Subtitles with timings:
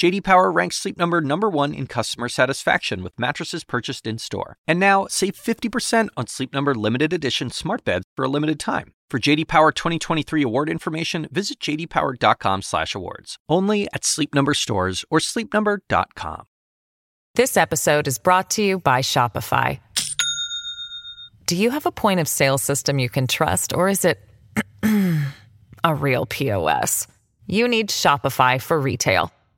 [0.00, 4.56] JD Power ranks Sleep Number number 1 in customer satisfaction with mattresses purchased in-store.
[4.66, 8.94] And now, save 50% on Sleep Number limited edition smart beds for a limited time.
[9.10, 13.36] For JD Power 2023 award information, visit jdpower.com/awards.
[13.46, 16.46] Only at Sleep Number stores or sleepnumber.com.
[17.34, 19.80] This episode is brought to you by Shopify.
[21.44, 24.18] Do you have a point of sale system you can trust or is it
[25.84, 27.06] a real POS?
[27.46, 29.30] You need Shopify for retail.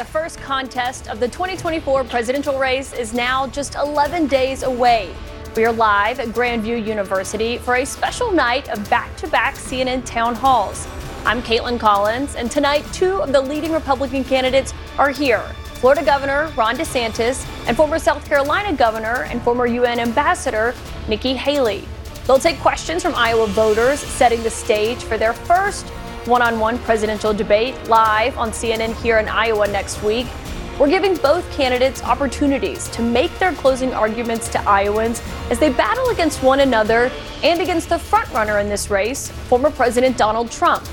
[0.00, 5.14] the first contest of the 2024 presidential race is now just 11 days away.
[5.54, 10.06] We are live at Grandview University for a special night of back to back CNN
[10.06, 10.88] town halls.
[11.26, 15.42] I'm Kaitlan Collins, and tonight, two of the leading Republican candidates are here
[15.74, 20.74] Florida Governor Ron DeSantis and former South Carolina Governor and former UN Ambassador
[21.08, 21.86] Nikki Haley.
[22.26, 25.92] They'll take questions from Iowa voters, setting the stage for their first
[26.26, 30.26] one on one presidential debate live on CNN here in Iowa next week.
[30.78, 36.08] We're giving both candidates opportunities to make their closing arguments to Iowans as they battle
[36.08, 37.10] against one another
[37.42, 40.86] and against the frontrunner in this race, former President Donald Trump.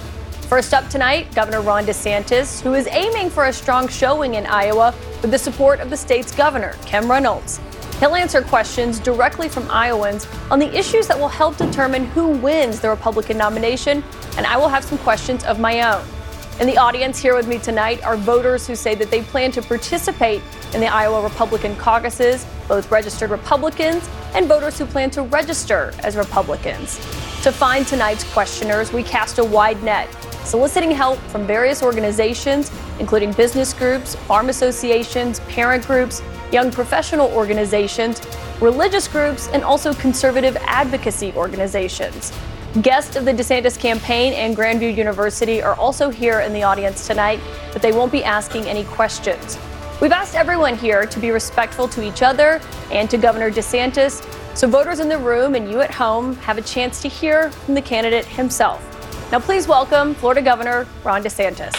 [0.49, 4.93] First up tonight, Governor Ron DeSantis, who is aiming for a strong showing in Iowa
[5.21, 7.59] with the support of the state's governor, Kim Reynolds.
[7.99, 12.79] He'll answer questions directly from Iowans on the issues that will help determine who wins
[12.79, 14.03] the Republican nomination,
[14.37, 16.05] and I will have some questions of my own.
[16.59, 19.63] In the audience here with me tonight are voters who say that they plan to
[19.63, 20.41] participate
[20.73, 26.15] in the Iowa Republican caucuses, both registered Republicans and voters who plan to register as
[26.15, 26.97] Republicans.
[27.43, 30.07] To find tonight's questioners, we cast a wide net,
[30.47, 36.21] soliciting help from various organizations, including business groups, farm associations, parent groups,
[36.51, 38.21] young professional organizations,
[38.61, 42.31] religious groups, and also conservative advocacy organizations.
[42.81, 47.39] Guests of the DeSantis campaign and Grandview University are also here in the audience tonight,
[47.73, 49.57] but they won't be asking any questions.
[49.99, 54.23] We've asked everyone here to be respectful to each other and to Governor DeSantis,
[54.55, 57.73] so voters in the room and you at home have a chance to hear from
[57.73, 58.96] the candidate himself.
[59.29, 61.73] Now, please welcome Florida Governor Ron DeSantis.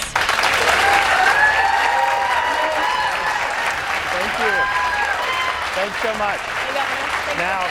[4.13, 4.53] Thank you.
[5.73, 6.41] Thanks so much.
[7.39, 7.65] Now,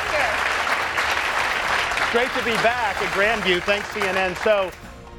[1.96, 3.62] it's great to be back at Grandview.
[3.62, 4.36] Thanks, CNN.
[4.44, 4.72] So,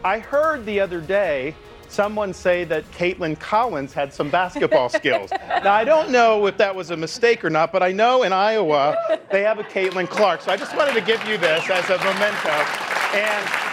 [0.02, 1.54] I heard the other day
[1.86, 5.30] someone say that Kaitlan Collins had some basketball skills.
[5.30, 8.32] Now, I don't know if that was a mistake or not, but I know in
[8.32, 10.40] Iowa they have a Caitlin Clark.
[10.40, 12.50] So I just wanted to give you this as a memento.
[13.14, 13.67] And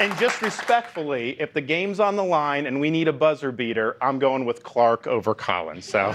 [0.00, 3.96] and just respectfully, if the game's on the line and we need a buzzer beater,
[4.00, 5.84] I'm going with Clark over Collins.
[5.86, 6.10] So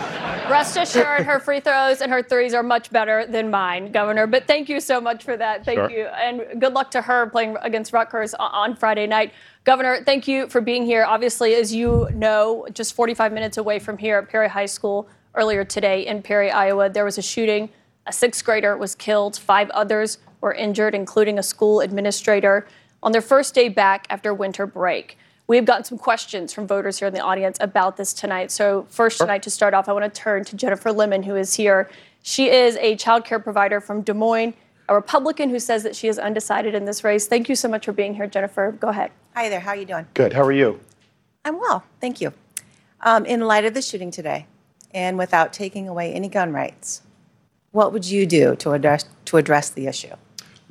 [0.50, 4.28] Rest assured, her free throws and her threes are much better than mine, Governor.
[4.28, 5.66] But thank you so much for that.
[5.66, 5.90] Thank Sure.
[5.90, 6.06] you.
[6.06, 9.34] And good luck to her playing against Rutgers on Friday night.
[9.64, 11.04] Governor, thank you for being here.
[11.04, 15.64] Obviously, as you know, just 45 minutes away from here at Perry High School earlier
[15.64, 17.70] today in Perry, Iowa, there was a shooting.
[18.08, 22.68] A sixth grader was killed, five others were injured, including a school administrator,
[23.04, 25.18] on their first day back after winter break.
[25.48, 28.52] We've gotten some questions from voters here in the audience about this tonight.
[28.52, 31.56] So, first tonight, to start off, I want to turn to Jennifer Lemon, who is
[31.56, 31.90] here.
[32.22, 34.54] She is a child care provider from Des Moines,
[34.88, 37.28] a Republican who says that she is undecided in this race.
[37.28, 38.72] Thank you so much for being here, Jennifer.
[38.72, 39.12] Go ahead.
[39.36, 39.60] Hi there.
[39.60, 40.06] How are you doing?
[40.14, 40.34] good.
[40.34, 40.80] How are you?
[41.44, 42.34] I'm well, thank you.
[43.02, 44.46] Um, in light of the shooting today,
[44.94, 47.02] and without taking away any gun rights,
[47.72, 50.16] what would you do to address to address the issue?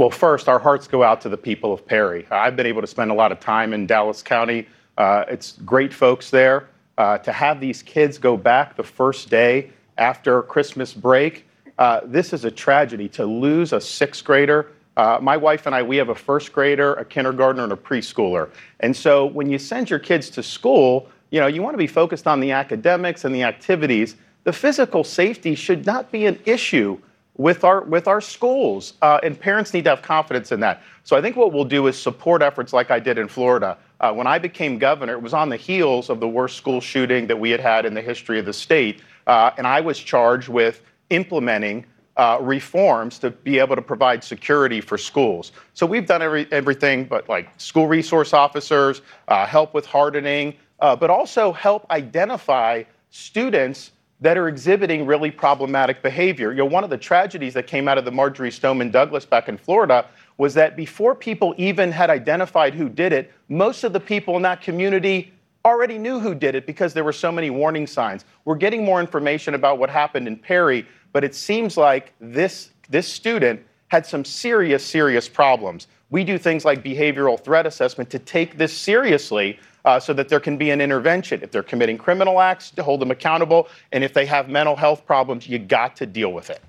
[0.00, 2.26] Well, first, our hearts go out to the people of Perry.
[2.30, 4.66] I've been able to spend a lot of time in Dallas County.
[4.96, 6.70] Uh, it's great folks there.
[6.96, 11.46] Uh, to have these kids go back the first day after Christmas break,
[11.78, 13.10] uh, this is a tragedy.
[13.10, 16.94] To lose a sixth grader, uh, my wife and I, we have a first grader,
[16.94, 18.48] a kindergartner, and a preschooler.
[18.80, 21.86] And so when you send your kids to school, you know, you want to be
[21.86, 24.16] focused on the academics and the activities.
[24.44, 26.98] The physical safety should not be an issue
[27.40, 30.82] with our with our schools, uh, and parents need to have confidence in that.
[31.04, 33.78] So I think what we'll do is support efforts like I did in Florida.
[33.98, 37.26] Uh, when I became governor, it was on the heels of the worst school shooting
[37.28, 40.50] that we had had in the history of the state, uh, and I was charged
[40.50, 41.86] with implementing
[42.18, 45.52] uh, reforms to be able to provide security for schools.
[45.72, 50.94] So we've done every, everything but like school resource officers, uh, help with hardening, uh,
[50.94, 56.50] but also help identify students that are exhibiting really problematic behavior.
[56.50, 59.48] You know, one of the tragedies that came out of the Marjory Stoneman Douglas back
[59.48, 60.06] in Florida
[60.36, 64.42] was that before people even had identified who did it, most of the people in
[64.42, 65.32] that community
[65.64, 68.24] already knew who did it because there were so many warning signs.
[68.44, 73.06] We're getting more information about what happened in Perry, but it seems like this, this
[73.06, 75.88] student had some serious, serious problems.
[76.10, 80.40] We do things like behavioral threat assessment to take this seriously uh, so that there
[80.40, 81.42] can be an intervention.
[81.42, 83.68] If they're committing criminal acts, to hold them accountable.
[83.92, 86.60] And if they have mental health problems, you got to deal with it.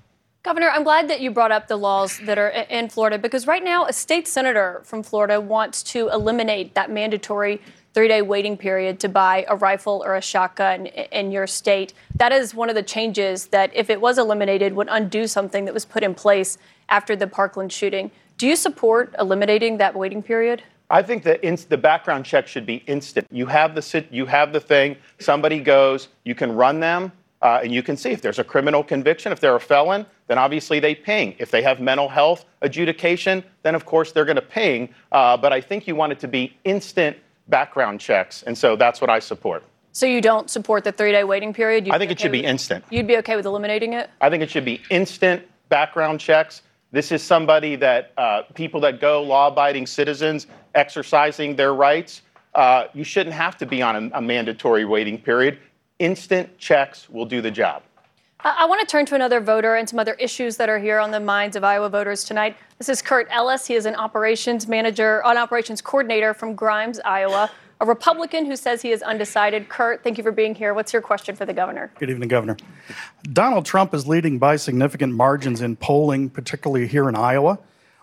[0.42, 3.62] Governor, I'm glad that you brought up the laws that are in Florida because right
[3.62, 7.60] now a state senator from Florida wants to eliminate that mandatory
[7.94, 11.92] three day waiting period to buy a rifle or a shotgun in your state.
[12.16, 15.74] That is one of the changes that, if it was eliminated, would undo something that
[15.74, 16.58] was put in place
[16.88, 18.10] after the Parkland shooting.
[18.36, 20.62] Do you support eliminating that waiting period?
[20.92, 23.26] I think that in, the background check should be instant.
[23.30, 24.96] You have the you have the thing.
[25.18, 28.84] Somebody goes, you can run them, uh, and you can see if there's a criminal
[28.84, 29.32] conviction.
[29.32, 31.34] If they're a felon, then obviously they ping.
[31.38, 34.90] If they have mental health adjudication, then of course they're going to ping.
[35.10, 37.16] Uh, but I think you want it to be instant
[37.48, 39.64] background checks, and so that's what I support.
[39.92, 41.86] So you don't support the three-day waiting period?
[41.86, 42.84] You'd I think okay it should be instant.
[42.90, 44.10] You'd be okay with eliminating it?
[44.20, 46.62] I think it should be instant background checks.
[46.92, 52.20] This is somebody that uh, people that go law-abiding citizens exercising their rights.
[52.54, 55.58] Uh, you shouldn't have to be on a, a mandatory waiting period.
[55.98, 57.82] Instant checks will do the job.
[58.44, 61.12] I want to turn to another voter and some other issues that are here on
[61.12, 62.56] the minds of Iowa voters tonight.
[62.76, 63.66] This is Kurt Ellis.
[63.66, 67.50] He is an operations manager, an operations coordinator from Grimes, Iowa,
[67.82, 69.68] a Republican who says he is undecided.
[69.68, 70.72] Kurt, thank you for being here.
[70.72, 71.90] What's your question for the governor?
[71.98, 72.56] Good evening, Governor.
[73.32, 77.58] Donald Trump is leading by significant margins in polling, particularly here in Iowa.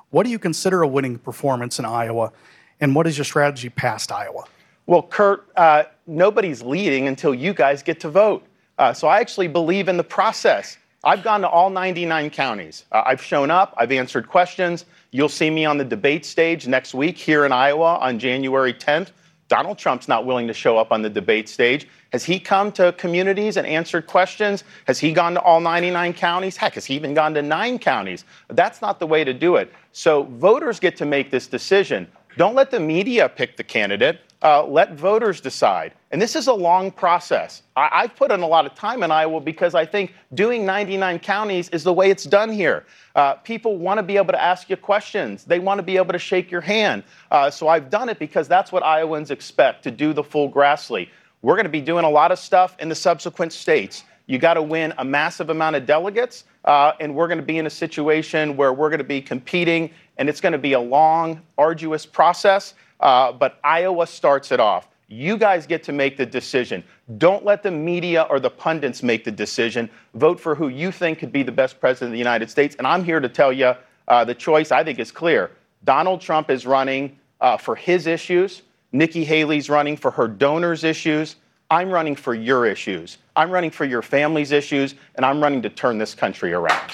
[0.09, 2.33] What do you consider a winning performance in Iowa,
[2.81, 4.43] and what is your strategy past Iowa?
[4.85, 8.45] Well, Kurt, uh, nobody's leading until you guys get to vote.
[8.77, 10.77] Uh, so I actually believe in the process.
[11.05, 12.83] I've gone to all 99 counties.
[12.91, 14.83] Uh, I've shown up, I've answered questions.
[15.11, 19.11] You'll see me on the debate stage next week here in Iowa on January 10th.
[19.49, 21.87] Donald Trump's not willing to show up on the debate stage.
[22.13, 24.63] Has he come to communities and answered questions?
[24.85, 26.55] Has he gone to all 99 counties?
[26.55, 28.25] Heck, has he even gone to nine counties?
[28.47, 29.73] That's not the way to do it.
[29.91, 32.07] So voters get to make this decision.
[32.37, 34.21] Don't let the media pick the candidate.
[34.41, 35.93] Uh, let voters decide.
[36.11, 37.61] And this is a long process.
[37.75, 41.19] I, have put in a lot of time in Iowa because I think doing 99
[41.19, 42.85] counties is the way it's done here.
[43.15, 46.13] Uh, people want to be able to ask you questions, they want to be able
[46.13, 47.03] to shake your hand.
[47.31, 51.09] Uh, so I've done it because that's what Iowans expect to do the full Grassley.
[51.41, 54.05] We're going to be doing a lot of stuff in the subsequent states.
[54.27, 57.57] You got to win a massive amount of delegates, uh, and we're going to be
[57.57, 60.79] in a situation where we're going to be competing, and it's going to be a
[60.79, 62.75] long, arduous process.
[62.99, 64.87] Uh, but Iowa starts it off.
[65.07, 66.83] You guys get to make the decision.
[67.17, 69.89] Don't let the media or the pundits make the decision.
[70.13, 72.75] Vote for who you think could be the best president of the United States.
[72.75, 73.73] And I'm here to tell you
[74.07, 75.51] uh, the choice, I think, is clear.
[75.83, 78.61] Donald Trump is running uh, for his issues.
[78.91, 81.37] Nikki Haley's running for her donors' issues.
[81.71, 83.17] I'm running for your issues.
[83.35, 86.91] I'm running for your family's issues, and I'm running to turn this country around.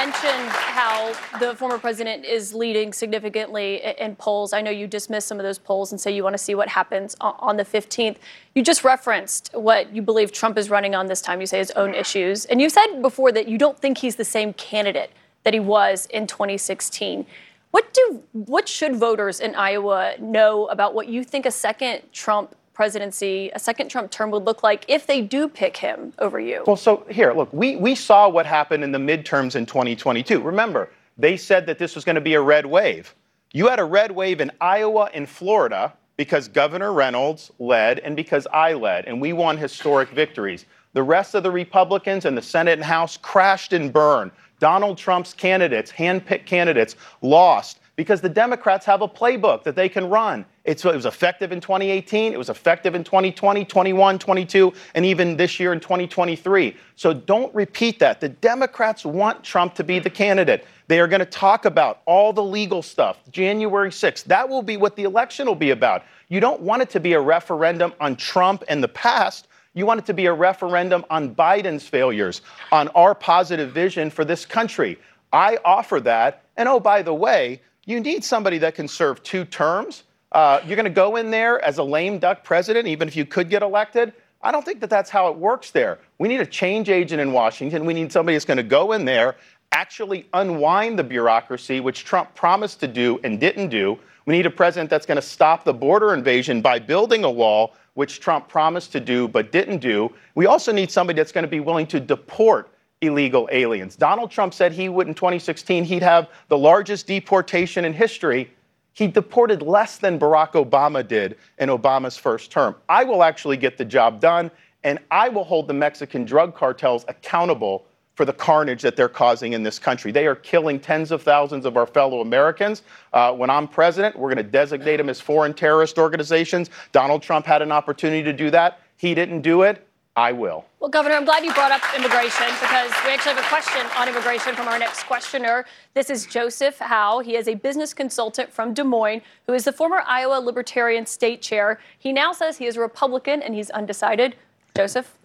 [0.00, 4.52] mentioned how the former president is leading significantly in polls.
[4.52, 6.68] I know you dismissed some of those polls and say you want to see what
[6.68, 8.16] happens on the 15th.
[8.54, 11.40] You just referenced what you believe Trump is running on this time.
[11.40, 12.46] You say his own issues.
[12.46, 15.12] And you've said before that you don't think he's the same candidate
[15.44, 17.26] that he was in 2016.
[17.70, 22.56] What do what should voters in Iowa know about what you think a second Trump
[22.74, 26.64] presidency, a second Trump term would look like if they do pick him over you?
[26.66, 30.40] Well, so here, look, we, we saw what happened in the midterms in 2022.
[30.40, 30.88] Remember,
[31.20, 33.14] they said that this was going to be a red wave.
[33.52, 38.46] You had a red wave in Iowa and Florida because Governor Reynolds led and because
[38.52, 40.66] I led, and we won historic victories.
[40.92, 44.30] The rest of the Republicans in the Senate and House crashed and burned.
[44.58, 50.08] Donald Trump's candidates, handpicked candidates, lost because the Democrats have a playbook that they can
[50.08, 50.44] run.
[50.70, 55.36] It's, it was effective in 2018, it was effective in 2020, 21, 22, and even
[55.36, 56.76] this year in 2023.
[56.94, 58.20] So don't repeat that.
[58.20, 60.64] The Democrats want Trump to be the candidate.
[60.86, 64.22] They are going to talk about all the legal stuff, January 6th.
[64.26, 66.04] That will be what the election will be about.
[66.28, 69.48] You don't want it to be a referendum on Trump and the past.
[69.74, 74.24] You want it to be a referendum on Biden's failures, on our positive vision for
[74.24, 75.00] this country.
[75.32, 76.44] I offer that.
[76.56, 80.04] And oh, by the way, you need somebody that can serve two terms.
[80.32, 83.24] Uh, you're going to go in there as a lame duck president, even if you
[83.24, 84.12] could get elected.
[84.42, 85.98] I don't think that that's how it works there.
[86.18, 87.84] We need a change agent in Washington.
[87.84, 89.36] We need somebody that's going to go in there,
[89.72, 93.98] actually unwind the bureaucracy, which Trump promised to do and didn't do.
[94.24, 97.74] We need a president that's going to stop the border invasion by building a wall,
[97.94, 100.12] which Trump promised to do but didn't do.
[100.34, 102.70] We also need somebody that's going to be willing to deport
[103.00, 103.96] illegal aliens.
[103.96, 108.50] Donald Trump said he would in 2016 he'd have the largest deportation in history.
[109.00, 112.74] He deported less than Barack Obama did in Obama's first term.
[112.86, 114.50] I will actually get the job done,
[114.84, 119.54] and I will hold the Mexican drug cartels accountable for the carnage that they're causing
[119.54, 120.12] in this country.
[120.12, 122.82] They are killing tens of thousands of our fellow Americans.
[123.14, 126.68] Uh, when I'm president, we're going to designate them as foreign terrorist organizations.
[126.92, 128.80] Donald Trump had an opportunity to do that.
[128.98, 129.88] He didn't do it.
[130.16, 130.64] I will.
[130.80, 134.08] Well, Governor, I'm glad you brought up immigration because we actually have a question on
[134.08, 135.64] immigration from our next questioner.
[135.94, 137.20] This is Joseph Howe.
[137.20, 141.42] He is a business consultant from Des Moines who is the former Iowa Libertarian state
[141.42, 141.78] chair.
[141.98, 144.34] He now says he is a Republican and he's undecided.
[144.76, 145.16] Joseph?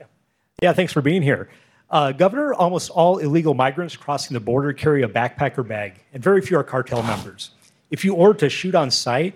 [0.62, 1.50] Yeah, thanks for being here.
[1.89, 6.22] Uh, Governor, almost all illegal migrants crossing the border carry a backpack or bag, and
[6.22, 7.51] very few are cartel members.
[7.92, 9.36] If you order to shoot on sight,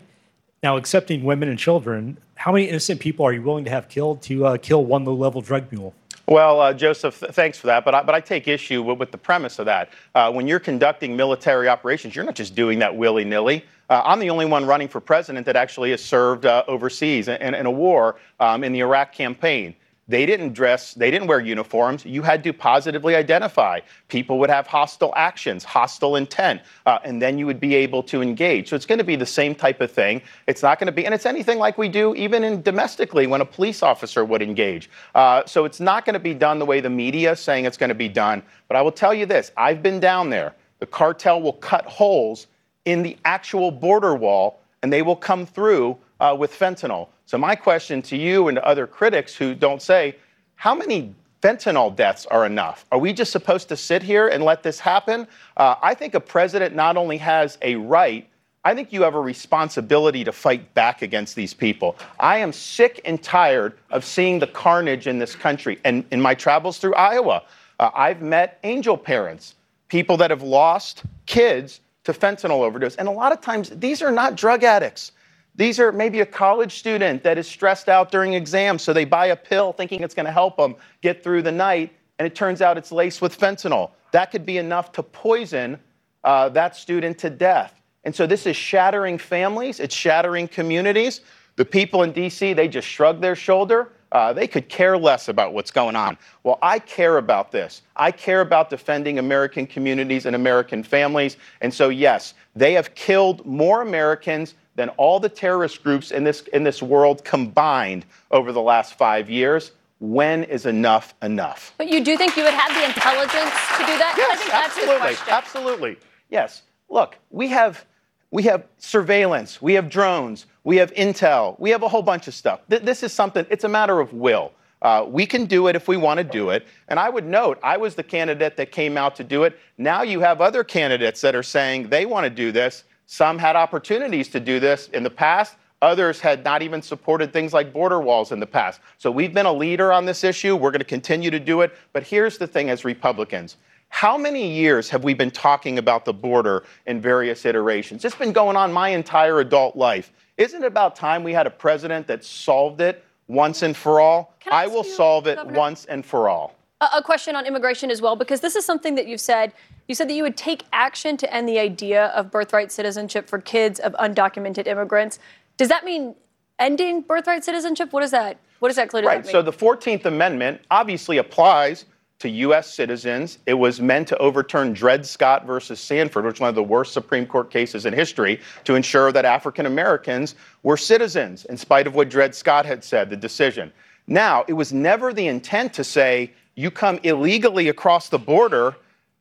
[0.63, 4.22] now accepting women and children, how many innocent people are you willing to have killed
[4.22, 5.93] to uh, kill one low level drug mule?
[6.25, 9.12] Well, uh, Joseph, th- thanks for that, but I, but I take issue with, with
[9.12, 9.89] the premise of that.
[10.15, 13.65] Uh, when you're conducting military operations, you're not just doing that willy nilly.
[13.89, 17.53] Uh, I'm the only one running for president that actually has served uh, overseas in,
[17.53, 19.75] in, a war um, in the Iraq campaign.
[20.10, 22.04] They didn't dress, they didn't wear uniforms.
[22.04, 23.82] You had to positively identify.
[24.08, 28.24] People would have hostile actions, hostile intent, uh, and then you would be able to
[28.24, 28.70] engage.
[28.70, 30.24] So it's going to be the same type of thing.
[30.48, 33.39] It's not going to be, and it's anything like we do even in domestically when
[33.39, 34.89] a police officer would engage.
[35.13, 37.78] Uh, so it's not going to be done the way the media is saying it's
[37.78, 38.42] going to be done.
[38.68, 40.56] But I will tell you this I've been down there.
[40.80, 42.48] The cartel will cut holes
[42.86, 47.10] in the actual border wall, and they will come through uh, with fentanyl.
[47.29, 50.15] So, my question to you and to other critics who don't say,
[50.55, 52.88] how many fentanyl deaths are enough?
[52.91, 55.27] Are we just supposed to sit here and let this happen?
[55.55, 58.27] Uh, I think a president not only has a right,
[58.65, 61.95] I think you have a responsibility to fight back against these people.
[62.19, 65.79] I am sick and tired of seeing the carnage in this country.
[65.83, 67.43] And in my travels through Iowa,
[67.79, 69.53] uh, I've met angel parents,
[69.88, 72.95] people that have lost kids to fentanyl overdose.
[72.95, 75.12] And a lot of times, these are not drug addicts.
[75.60, 79.25] These are maybe a college student that is stressed out during exams, so they buy
[79.25, 82.62] a pill thinking it's going to help them get through the night, and it turns
[82.62, 83.92] out it's laced with fentanyl.
[84.13, 85.78] That could be enough to poison
[86.24, 87.82] uh, that student to death.
[88.06, 91.20] And so this is shattering families, it's shattering communities.
[91.58, 93.92] The people in DC, they just shrug their shoulder.
[94.13, 96.18] Uh, they could care less about what's going on.
[96.44, 97.82] Well, I care about this.
[97.98, 101.36] I care about defending American communities and American families.
[101.60, 106.39] And so, yes, they have killed more Americans than all the terrorist groups in this,
[106.53, 109.74] in this world combined over the last five years.
[110.00, 111.74] When is enough enough?
[111.77, 114.15] But you do think you would have the intelligence to do that?
[114.17, 115.17] Yes, absolutely.
[115.29, 115.98] Absolutely.
[116.29, 116.62] Yes.
[116.88, 117.86] Look, we have
[118.31, 122.33] we have surveillance, we have drones, we have intel, we have a whole bunch of
[122.33, 122.62] stuff.
[122.69, 124.53] Th- this is something, it's a matter of will.
[124.81, 126.65] Uh, we can do it if we want to do it.
[126.88, 129.59] And I would note, I was the candidate that came out to do it.
[129.77, 132.86] Now you have other candidates that are saying they want to do this.
[133.12, 135.56] Some had opportunities to do this in the past.
[135.82, 138.82] Others had not even supported things like border walls in the past.
[139.00, 140.56] So we've been a leader on this issue.
[140.56, 141.75] We're going to continue to do it.
[141.92, 143.58] But here's the thing as Republicans
[143.89, 148.06] how many years have we been talking about the border in various iterations?
[148.06, 150.12] It's been going on my entire adult life.
[150.38, 154.36] Isn't it about time we had a president that solved it once and for all?
[154.51, 155.58] I, I will solve it Governor?
[155.58, 156.59] once and for all.
[156.81, 159.51] A question on immigration as well, because this is something that you've said.
[159.89, 163.39] You said that you would take action to end the idea of birthright citizenship for
[163.39, 165.19] kids of undocumented immigrants.
[165.57, 166.15] Does that mean
[166.57, 167.91] ending birthright citizenship?
[167.91, 168.38] What is that?
[168.59, 169.27] What does that clearly mean right.
[169.27, 171.83] So the 14th Amendment obviously applies
[172.19, 172.74] to U.S.
[172.74, 173.39] citizens.
[173.45, 176.93] It was meant to overturn Dred Scott versus Sandford, which is one of the worst
[176.93, 181.95] Supreme Court cases in history, to ensure that African Americans were citizens, in spite of
[181.95, 183.71] what Dred Scott had said, the decision.
[184.07, 188.75] Now, it was never the intent to say you come illegally across the border,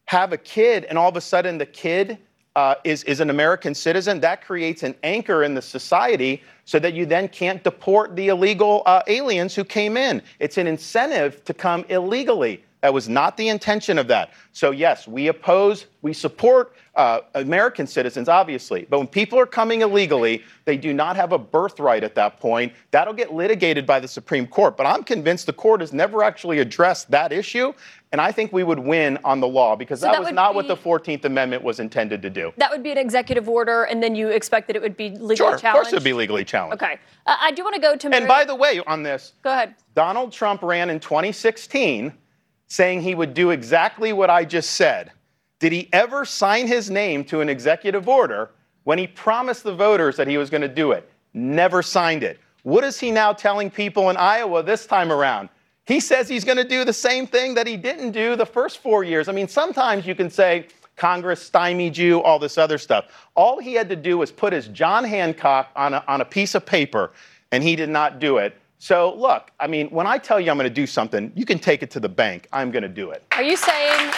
[0.06, 2.18] have a kid, and all of a sudden the kid
[2.56, 6.92] uh, is, is an American citizen, that creates an anchor in the society so that
[6.92, 10.20] you then can't deport the illegal uh, aliens who came in.
[10.40, 12.64] It's an incentive to come illegally.
[12.80, 14.30] That was not the intention of that.
[14.52, 18.87] So, yes, we oppose, we support uh, American citizens, obviously.
[18.88, 22.73] But when people are coming illegally, they do not have a birthright at that point.
[22.92, 24.76] That'll get litigated by the Supreme Court.
[24.76, 27.73] But I'm convinced the court has never actually addressed that issue.
[28.12, 30.52] And I think we would win on the law because So that, that was not
[30.52, 32.52] be- what the 14th Amendment was intended to do.
[32.58, 35.37] That would be an executive order, and then you expect that it would be legally
[35.37, 35.82] Sure, of challenged.
[35.85, 36.82] course it'd be legally challenged.
[36.82, 36.99] Okay.
[37.26, 38.14] Uh, I do want to go to.
[38.14, 39.75] And by the way, on this, go ahead.
[39.94, 42.12] Donald Trump ran in 2016
[42.68, 45.10] saying he would do exactly what I just said.
[45.58, 48.50] Did he ever sign his name to an executive order
[48.84, 51.10] when he promised the voters that he was going to do it?
[51.34, 52.38] Never signed it.
[52.62, 55.48] What is he now telling people in Iowa this time around?
[55.87, 58.78] He says he's going to do the same thing that he didn't do the first
[58.78, 59.28] four years.
[59.28, 63.06] I mean, sometimes you can say Congress stymied you, all this other stuff.
[63.34, 66.54] All he had to do was put his John Hancock on a, on a piece
[66.54, 67.12] of paper,
[67.52, 68.54] and he did not do it.
[68.78, 71.58] So, look, I mean, when I tell you I'm going to do something, you can
[71.58, 72.49] take it to the bank.
[72.52, 73.25] I'm going to do it.
[73.32, 74.12] Are you saying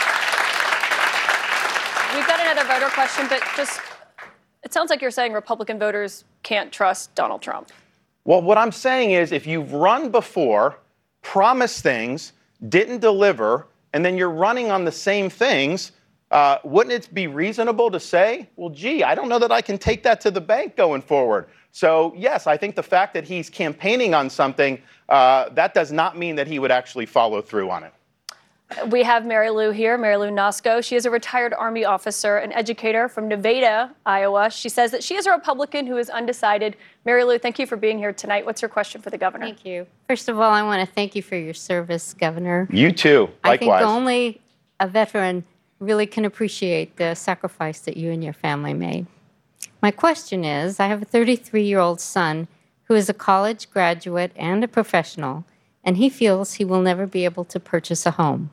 [2.15, 3.81] we've got another voter question, but just
[4.63, 7.71] it sounds like you're saying Republican voters can't trust Donald Trump.
[8.25, 10.79] Well, what I'm saying is if you've run before,
[11.23, 12.33] promised things,
[12.69, 15.93] didn't deliver, and then you're running on the same things,
[16.31, 19.79] uh, wouldn't it be reasonable to say, well, gee, I don't know that I can
[19.79, 21.49] take that to the bank going forward?
[21.73, 26.17] So, yes, I think the fact that he's campaigning on something, uh, that does not
[26.17, 27.93] mean that he would actually follow through on it.
[28.87, 30.83] We have Mary Lou here, Mary Lou Nosko.
[30.85, 34.49] She is a retired Army officer and educator from Nevada, Iowa.
[34.49, 36.77] She says that she is a Republican who is undecided.
[37.05, 38.47] Mary Lou, thank you for being here tonight.
[38.47, 39.47] What's your question for the governor?
[39.47, 39.89] Thank you.
[40.09, 42.69] First of all, I want to thank you for your service, Governor.
[42.71, 43.83] You too, I think likewise.
[43.83, 44.41] only
[44.79, 45.45] a veteran
[45.81, 49.07] really can appreciate the sacrifice that you and your family made.
[49.83, 52.47] My question is I have a 33 year old son
[52.85, 55.45] who is a college graduate and a professional,
[55.83, 58.51] and he feels he will never be able to purchase a home.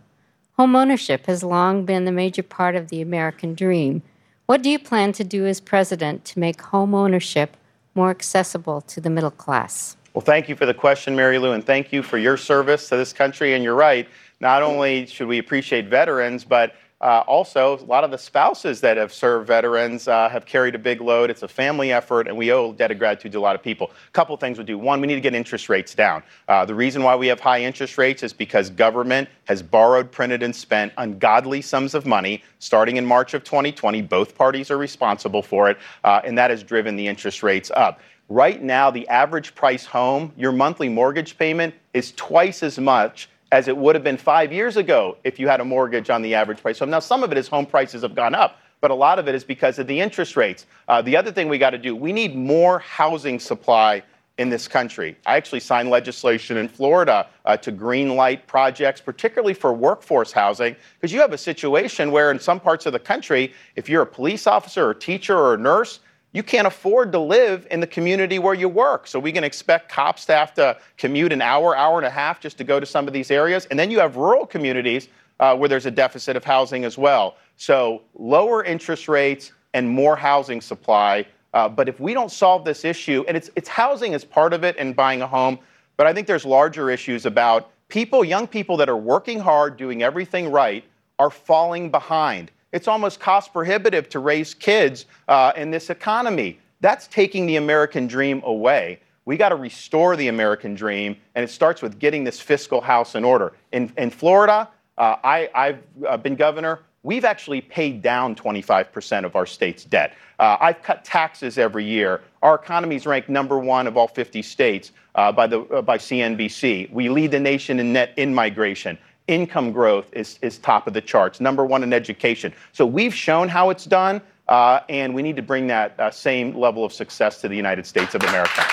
[0.53, 4.01] Home ownership has long been the major part of the American dream.
[4.45, 7.57] What do you plan to do as president to make home ownership
[7.93, 9.97] more accessible to the middle class?
[10.13, 12.95] Well, thank you for the question, Mary Lou, and thank you for your service to
[12.95, 13.53] this country.
[13.53, 14.07] And you're right,
[14.39, 18.97] not only should we appreciate veterans, but uh, also a lot of the spouses that
[18.97, 21.29] have served veterans uh, have carried a big load.
[21.29, 23.91] It's a family effort, and we owe debt of gratitude to a lot of people.
[24.07, 24.79] A couple things we do.
[24.79, 26.23] One, we need to get interest rates down.
[26.47, 30.41] Uh, the reason why we have high interest rates is because government has borrowed, printed,
[30.41, 34.01] and spent ungodly sums of money starting in March of 2020.
[34.01, 37.99] Both parties are responsible for it, uh, and that has driven the interest rates up.
[38.29, 43.67] Right now, the average price home, your monthly mortgage payment is twice as much as
[43.67, 46.61] it would have been five years ago if you had a mortgage on the average
[46.61, 46.89] price home.
[46.89, 49.35] Now, some of it is home prices have gone up, but a lot of it
[49.35, 50.65] is because of the interest rates.
[50.87, 54.03] Uh, the other thing we got to do, we need more housing supply
[54.37, 55.17] in this country.
[55.25, 60.75] I actually signed legislation in Florida uh, to green light projects, particularly for workforce housing,
[60.95, 64.07] because you have a situation where in some parts of the country, if you're a
[64.07, 66.01] police officer or teacher or a nurse,
[66.33, 69.07] you can't afford to live in the community where you work.
[69.07, 72.39] So we can expect cops to have to commute an hour, hour and a half
[72.39, 73.65] just to go to some of these areas.
[73.67, 75.07] And then you have rural communities
[75.39, 77.35] uh, where there's a deficit of housing as well.
[77.55, 81.25] So lower interest rates and more housing supply.
[81.53, 84.63] Uh, but if we don't solve this issue, and it's, it's housing is part of
[84.63, 85.59] it and buying a home,
[85.95, 90.03] but I think there's larger issues about people, young people that are working hard, doing
[90.03, 90.83] everything right,
[91.19, 92.51] are falling behind.
[92.71, 96.59] It's almost cost prohibitive to raise kids uh, in this economy.
[96.81, 98.99] That's taking the American dream away.
[99.25, 103.15] We got to restore the American dream, and it starts with getting this fiscal house
[103.15, 103.53] in order.
[103.71, 106.79] In, in Florida, uh, I, I've uh, been governor.
[107.03, 110.13] We've actually paid down 25% of our state's debt.
[110.39, 112.21] Uh, I've cut taxes every year.
[112.41, 115.97] Our economy is ranked number one of all 50 states uh, by, the, uh, by
[115.97, 116.91] CNBC.
[116.91, 118.97] We lead the nation in net in migration
[119.27, 122.53] income growth is, is top of the charts, number one in education.
[122.71, 126.55] So we've shown how it's done, uh, and we need to bring that uh, same
[126.55, 128.63] level of success to the United States of America.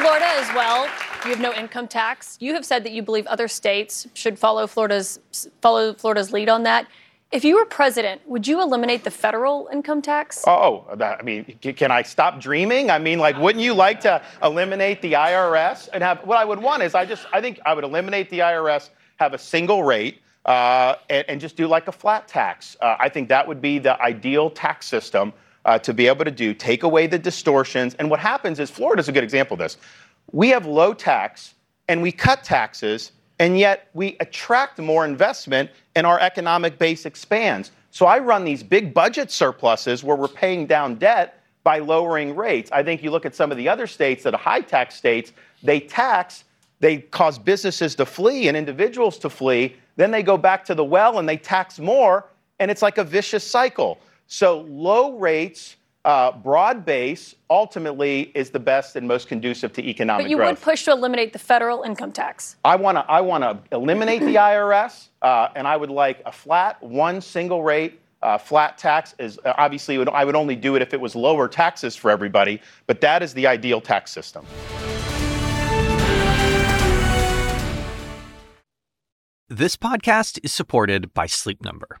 [0.00, 0.84] Florida as well.
[1.24, 2.36] You have no income tax.
[2.40, 5.18] You have said that you believe other states should follow Florida's
[5.60, 6.86] follow Florida's lead on that.
[7.32, 10.44] If you were president, would you eliminate the federal income tax?
[10.46, 12.88] Oh, that, I mean, can I stop dreaming?
[12.88, 16.20] I mean, like, wouldn't you like to eliminate the IRS and have?
[16.20, 19.34] What I would want is, I just, I think I would eliminate the IRS, have
[19.34, 22.76] a single rate, uh, and, and just do like a flat tax.
[22.80, 25.32] Uh, I think that would be the ideal tax system
[25.64, 26.54] uh, to be able to do.
[26.54, 29.78] Take away the distortions, and what happens is, Florida's a good example of this.
[30.30, 31.54] We have low tax,
[31.88, 37.70] and we cut taxes, and yet we attract more investment and our economic base expands.
[37.90, 42.70] So I run these big budget surpluses where we're paying down debt by lowering rates.
[42.72, 45.32] I think you look at some of the other states that are high tax states,
[45.62, 46.44] they tax
[46.80, 49.76] they cause businesses to flee and individuals to flee.
[49.96, 52.26] Then they go back to the well and they tax more,
[52.58, 53.98] and it's like a vicious cycle.
[54.26, 60.20] So low rates, uh, broad base, ultimately is the best and most conducive to economic
[60.20, 60.24] growth.
[60.24, 60.50] But you growth.
[60.50, 62.56] would push to eliminate the federal income tax.
[62.64, 66.32] I want to I want to eliminate the IRS, uh, and I would like a
[66.32, 68.00] flat one single rate.
[68.22, 71.14] Uh, flat tax is uh, obviously would, I would only do it if it was
[71.14, 74.46] lower taxes for everybody, but that is the ideal tax system.
[79.48, 82.00] This podcast is supported by Sleep Number.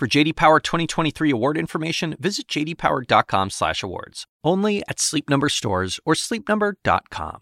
[0.00, 4.24] For JD Power 2023 award information, visit jdpower.com/awards.
[4.42, 7.40] Only at Sleep Number stores or sleepnumber.com.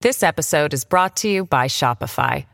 [0.00, 2.46] This episode is brought to you by Shopify.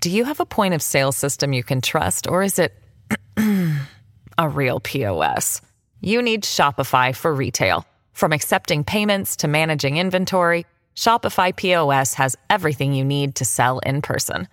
[0.00, 2.74] Do you have a point of sale system you can trust, or is it
[4.36, 5.62] a real POS?
[6.02, 7.86] You need Shopify for retail.
[8.12, 14.02] From accepting payments to managing inventory, Shopify POS has everything you need to sell in
[14.02, 14.48] person.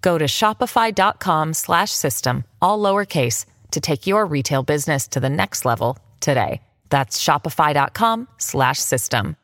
[0.00, 5.64] Go to shopify.com slash system, all lowercase, to take your retail business to the next
[5.64, 6.60] level today.
[6.88, 9.36] That's shopify.com slash system.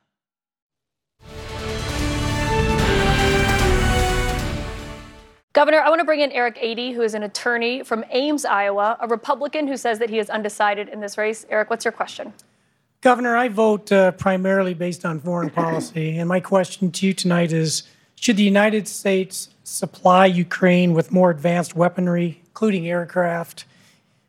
[5.57, 8.99] Governor, I want to bring in Eric Adey, who is an attorney from Ames, Iowa,
[9.01, 11.47] a Republican who says that he is undecided in this race.
[11.49, 12.35] Eric, what's your question?
[13.01, 16.19] Governor, I vote uh, primarily based on foreign policy.
[16.19, 17.85] And my question to you tonight is
[18.17, 23.67] Should the United States supply Ukraine with more advanced weaponry, including aircraft,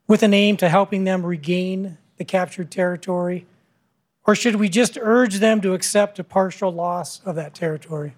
[0.08, 3.46] with an aim to helping them regain the captured territory?
[4.26, 8.14] Or should we just urge them to accept a partial loss of that territory?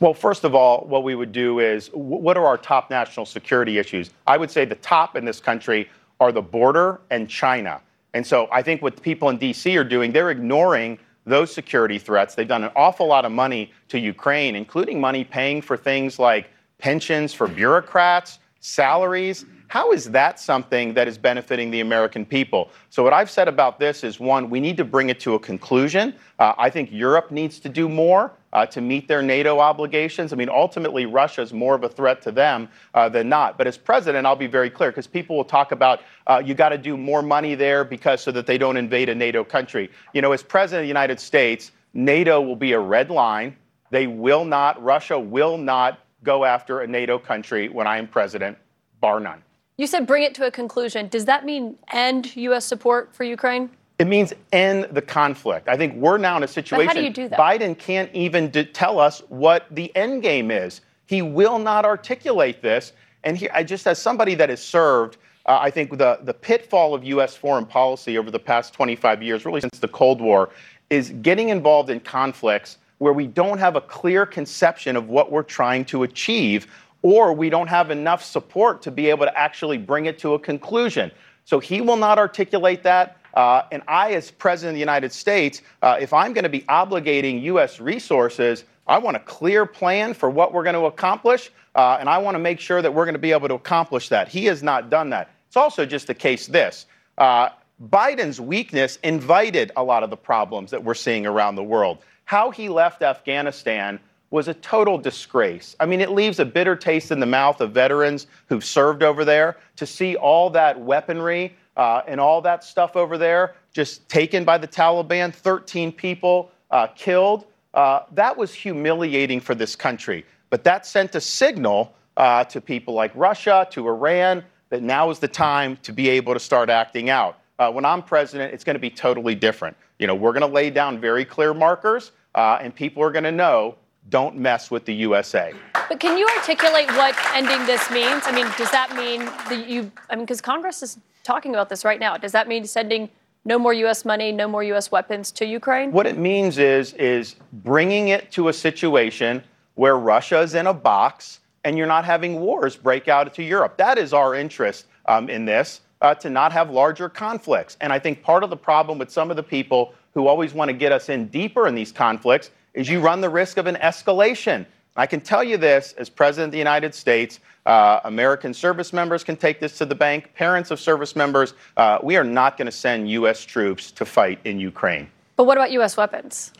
[0.00, 3.78] Well, first of all, what we would do is what are our top national security
[3.78, 4.10] issues?
[4.26, 5.88] I would say the top in this country
[6.20, 7.80] are the border and China.
[8.12, 9.76] And so I think what people in D.C.
[9.76, 12.34] are doing, they're ignoring those security threats.
[12.34, 16.50] They've done an awful lot of money to Ukraine, including money paying for things like
[16.78, 19.44] pensions for bureaucrats, salaries.
[19.68, 22.70] How is that something that is benefiting the American people?
[22.88, 25.38] So, what I've said about this is one, we need to bring it to a
[25.38, 26.14] conclusion.
[26.38, 30.32] Uh, I think Europe needs to do more uh, to meet their NATO obligations.
[30.32, 33.58] I mean, ultimately, Russia is more of a threat to them uh, than not.
[33.58, 36.70] But as president, I'll be very clear because people will talk about uh, you got
[36.70, 39.90] to do more money there because so that they don't invade a NATO country.
[40.14, 43.54] You know, as president of the United States, NATO will be a red line.
[43.90, 48.56] They will not, Russia will not go after a NATO country when I am president,
[49.02, 49.42] bar none.
[49.76, 51.08] You said bring it to a conclusion.
[51.08, 52.64] Does that mean end U.S.
[52.64, 53.68] support for Ukraine?
[53.98, 55.68] It means end the conflict.
[55.68, 56.86] I think we're now in a situation.
[56.86, 57.38] But how do you do that?
[57.38, 60.82] Biden can't even d- tell us what the end game is.
[61.06, 62.92] He will not articulate this.
[63.24, 66.94] And he, I just, as somebody that has served, uh, I think the, the pitfall
[66.94, 67.36] of U.S.
[67.36, 70.50] foreign policy over the past 25 years, really since the Cold War,
[70.90, 75.42] is getting involved in conflicts where we don't have a clear conception of what we're
[75.42, 76.66] trying to achieve
[77.02, 80.38] or we don't have enough support to be able to actually bring it to a
[80.38, 81.10] conclusion.
[81.44, 83.15] So he will not articulate that.
[83.36, 86.62] Uh, and I, as President of the United States, uh, if I'm going to be
[86.62, 87.78] obligating U.S.
[87.78, 92.16] resources, I want a clear plan for what we're going to accomplish, uh, and I
[92.16, 94.28] want to make sure that we're going to be able to accomplish that.
[94.28, 95.30] He has not done that.
[95.48, 96.86] It's also just the case this
[97.18, 97.50] uh,
[97.90, 101.98] Biden's weakness invited a lot of the problems that we're seeing around the world.
[102.24, 105.76] How he left Afghanistan was a total disgrace.
[105.78, 109.24] I mean, it leaves a bitter taste in the mouth of veterans who've served over
[109.24, 114.44] there to see all that weaponry uh, and all that stuff over there just taken
[114.44, 117.46] by the Taliban, 13 people uh, killed.
[117.74, 120.24] Uh, that was humiliating for this country.
[120.48, 125.18] But that sent a signal uh, to people like Russia, to Iran, that now is
[125.18, 127.38] the time to be able to start acting out.
[127.58, 129.76] Uh, when I'm president, it's going to be totally different.
[129.98, 133.24] You know, we're going to lay down very clear markers, uh, and people are going
[133.24, 133.76] to know
[134.08, 135.52] don't mess with the USA.
[135.88, 138.22] But can you articulate what ending this means?
[138.24, 141.84] I mean, does that mean that you, I mean, because Congress is talking about this
[141.84, 142.16] right now.
[142.16, 143.10] Does that mean sending
[143.44, 144.04] no more U.S.
[144.04, 144.90] money, no more U.S.
[144.90, 145.92] weapons to Ukraine?
[145.92, 149.42] What it means is is bringing it to a situation
[149.74, 153.76] where Russia is in a box and you're not having wars break out to Europe.
[153.76, 155.80] That is our interest um, in this.
[156.02, 157.78] Uh, to not have larger conflicts.
[157.80, 160.68] And I think part of the problem with some of the people who always want
[160.68, 163.76] to get us in deeper in these conflicts is you run the risk of an
[163.76, 164.66] escalation.
[164.96, 169.22] I can tell you this as President of the United States, uh, American service members
[169.22, 172.66] can take this to the bank, parents of service members, uh, we are not going
[172.66, 173.44] to send U.S.
[173.44, 175.08] troops to fight in Ukraine.
[175.36, 175.96] But what about U.S.
[175.96, 176.52] weapons?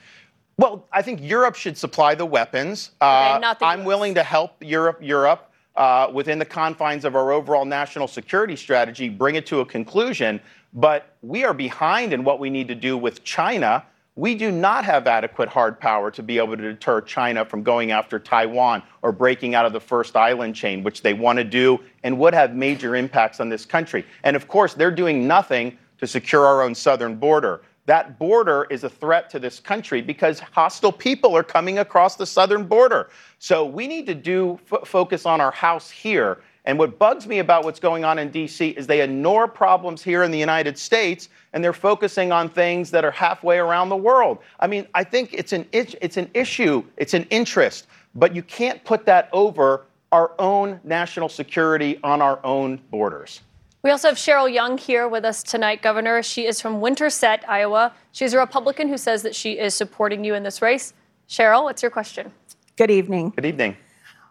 [0.58, 2.90] Well, I think Europe should supply the weapons.
[3.00, 3.86] Uh, okay, the I'm US.
[3.86, 4.98] willing to help Europe.
[5.00, 5.50] Europe.
[5.76, 10.40] Uh, within the confines of our overall national security strategy, bring it to a conclusion.
[10.72, 13.84] But we are behind in what we need to do with China.
[14.16, 17.90] We do not have adequate hard power to be able to deter China from going
[17.90, 21.78] after Taiwan or breaking out of the first island chain, which they want to do
[22.02, 24.06] and would have major impacts on this country.
[24.24, 28.84] And of course, they're doing nothing to secure our own southern border that border is
[28.84, 33.08] a threat to this country because hostile people are coming across the southern border.
[33.38, 36.38] So we need to do f- focus on our house here.
[36.66, 40.24] And what bugs me about what's going on in DC is they ignore problems here
[40.24, 44.38] in the United States and they're focusing on things that are halfway around the world.
[44.58, 48.82] I mean, I think it's an it's an issue, it's an interest, but you can't
[48.84, 53.40] put that over our own national security on our own borders.
[53.82, 56.20] We also have Cheryl Young here with us tonight, Governor.
[56.20, 57.92] She is from Winterset, Iowa.
[58.10, 60.92] She's a Republican who says that she is supporting you in this race.
[61.28, 62.32] Cheryl, what's your question?
[62.74, 63.30] Good evening.
[63.30, 63.76] Good evening.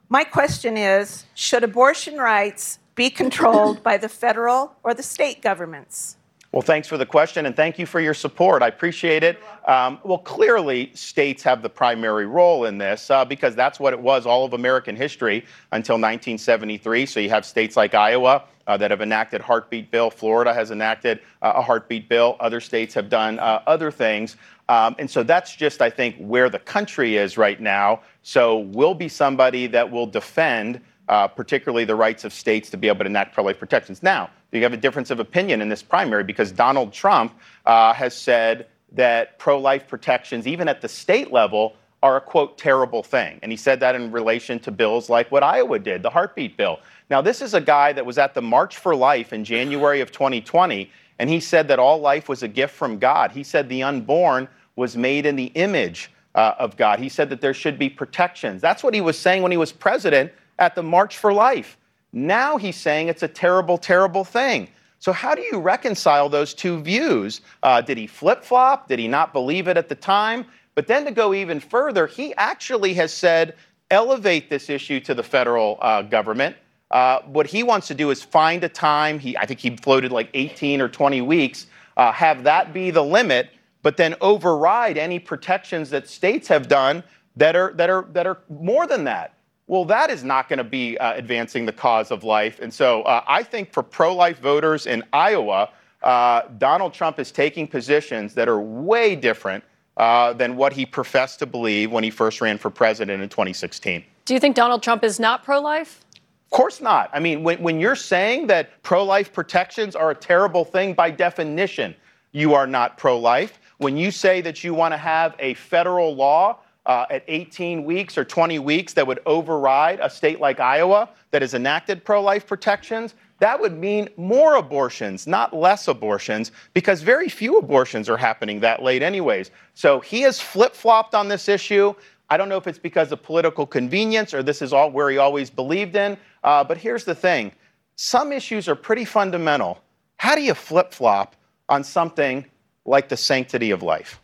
[0.09, 6.17] My question is Should abortion rights be controlled by the federal or the state governments?
[6.51, 8.63] Well, thanks for the question and thank you for your support.
[8.63, 9.41] I appreciate it.
[9.67, 13.99] Um, well, clearly, states have the primary role in this uh, because that's what it
[13.99, 17.07] was all of American history until 1973.
[17.07, 20.09] So you have states like Iowa uh, that have enacted heartbeat bill.
[20.09, 22.37] Florida has enacted uh, a heartbeat bill.
[22.39, 24.37] Other states have done uh, other things.
[24.67, 28.01] Um, and so that's just, I think, where the country is right now.
[28.23, 32.88] So we'll be somebody that will defend uh, particularly the rights of states to be
[32.88, 34.01] able to enact pro life protections.
[34.01, 37.34] Now, you have a difference of opinion in this primary because Donald Trump
[37.65, 42.58] uh, has said that pro life protections, even at the state level, are a quote
[42.58, 43.39] terrible thing.
[43.41, 46.80] And he said that in relation to bills like what Iowa did, the heartbeat bill.
[47.10, 50.12] Now, this is a guy that was at the March for Life in January of
[50.12, 53.32] 2020, and he said that all life was a gift from God.
[53.32, 56.99] He said the unborn was made in the image uh, of God.
[56.99, 58.62] He said that there should be protections.
[58.62, 61.78] That's what he was saying when he was president at the March for Life.
[62.12, 64.69] Now he's saying it's a terrible, terrible thing.
[64.99, 67.41] So, how do you reconcile those two views?
[67.62, 68.88] Uh, did he flip flop?
[68.88, 70.45] Did he not believe it at the time?
[70.73, 73.56] But then to go even further, he actually has said,
[73.91, 76.56] elevate this issue to the federal uh, government.
[76.91, 79.19] Uh, what he wants to do is find a time.
[79.19, 81.67] He, I think he floated like 18 or 20 weeks.
[81.97, 83.49] Uh, have that be the limit,
[83.81, 87.03] but then override any protections that states have done
[87.37, 89.33] that are that are that are more than that.
[89.67, 92.59] Well, that is not going to be uh, advancing the cause of life.
[92.59, 95.69] And so uh, I think for pro life voters in Iowa,
[96.03, 99.63] uh, Donald Trump is taking positions that are way different
[99.97, 104.03] than what he professed to believe when he first ran for president in 2016.
[104.25, 106.04] Do you think Donald Trump is not pro life?
[106.45, 107.10] Of course not.
[107.13, 111.12] I mean, when, when you're saying that pro life protections are a terrible thing, by
[111.12, 111.95] definition,
[112.31, 113.60] you are not pro life.
[113.77, 118.17] When you say that you want to have a federal law uh, at 18 weeks
[118.17, 122.45] or 20 weeks that would override a state like Iowa that has enacted pro life
[122.45, 128.62] protections, that would mean more abortions, not less abortions, because very few abortions are happening
[128.62, 129.51] that late, anyways.
[129.73, 131.93] So he has flip flopped on this issue.
[132.29, 135.17] I don't know if it's because of political convenience or this is all where he
[135.17, 136.17] always believed in.
[136.43, 137.51] Uh, but here's the thing
[137.95, 139.79] some issues are pretty fundamental.
[140.17, 141.35] How do you flip flop
[141.69, 142.45] on something
[142.85, 144.19] like the sanctity of life?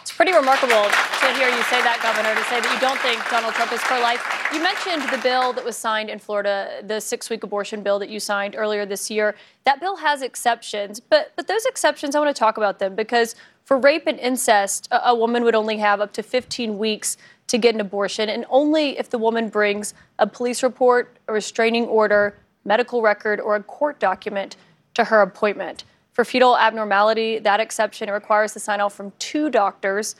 [0.00, 0.84] It's pretty remarkable
[1.22, 3.80] to hear you say that, Governor, to say that you don't think Donald Trump is
[3.82, 4.20] pro life.
[4.52, 8.08] You mentioned the bill that was signed in Florida, the six week abortion bill that
[8.08, 9.36] you signed earlier this year.
[9.64, 13.36] That bill has exceptions, but, but those exceptions, I want to talk about them because
[13.64, 17.16] for rape and incest, a, a woman would only have up to 15 weeks
[17.52, 21.84] to get an abortion, and only if the woman brings a police report, a restraining
[21.84, 22.34] order,
[22.64, 24.56] medical record, or a court document
[24.94, 25.84] to her appointment.
[26.14, 30.16] For fetal abnormality, that exception requires the sign off from two doctors.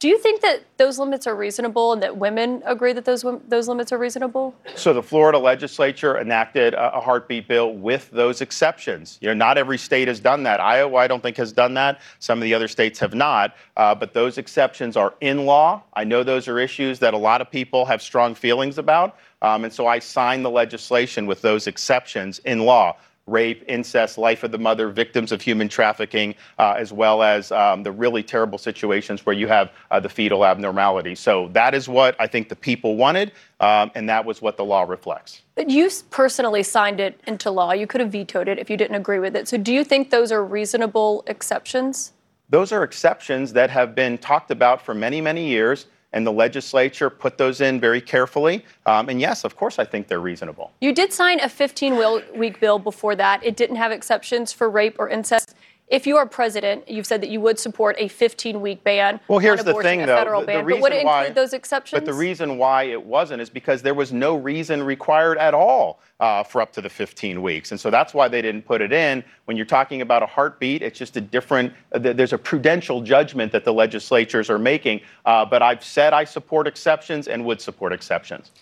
[0.00, 3.68] Do you think that those limits are reasonable and that women agree that those, those
[3.68, 4.54] limits are reasonable?
[4.74, 9.18] So the Florida legislature enacted a, a heartbeat bill with those exceptions.
[9.20, 10.58] You know, not every state has done that.
[10.58, 12.00] Iowa, I don't think, has done that.
[12.18, 13.54] Some of the other states have not.
[13.76, 15.82] Uh, but those exceptions are in law.
[15.92, 19.18] I know those are issues that a lot of people have strong feelings about.
[19.42, 22.96] Um, and so I signed the legislation with those exceptions in law
[23.30, 27.82] rape, incest, life of the mother, victims of human trafficking, uh, as well as um,
[27.82, 31.14] the really terrible situations where you have uh, the fetal abnormality.
[31.14, 34.64] So that is what I think the people wanted, um, and that was what the
[34.64, 35.42] law reflects.
[35.54, 37.72] But you personally signed it into law.
[37.72, 39.48] You could have vetoed it if you didn't agree with it.
[39.48, 42.12] So do you think those are reasonable exceptions?
[42.48, 47.10] Those are exceptions that have been talked about for many, many years and the legislature
[47.10, 48.64] put those in very carefully.
[48.86, 50.72] Um, and yes, of course, I think they're reasonable.
[50.80, 51.96] You did sign a 15
[52.36, 53.44] week bill before that.
[53.44, 55.54] It didn't have exceptions for rape or incest.
[55.90, 59.18] If you are president, you've said that you would support a 15 week ban.
[59.26, 60.16] Well, here's the thing, though.
[60.16, 61.98] Federal the, ban, the but would it why, include those exceptions?
[61.98, 66.00] But the reason why it wasn't is because there was no reason required at all
[66.20, 67.72] uh, for up to the 15 weeks.
[67.72, 69.24] And so that's why they didn't put it in.
[69.46, 73.50] When you're talking about a heartbeat, it's just a different, uh, there's a prudential judgment
[73.50, 75.00] that the legislatures are making.
[75.24, 78.52] Uh, but I've said I support exceptions and would support exceptions.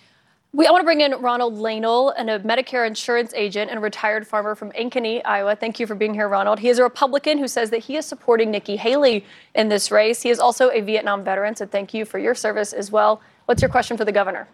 [0.54, 3.82] We, I want to bring in Ronald Lanel, and a Medicare insurance agent and a
[3.82, 5.54] retired farmer from Ankeny, Iowa.
[5.54, 6.58] Thank you for being here, Ronald.
[6.58, 10.22] He is a Republican who says that he is supporting Nikki Haley in this race.
[10.22, 13.20] He is also a Vietnam veteran, so thank you for your service as well.
[13.44, 14.48] What's your question for the governor?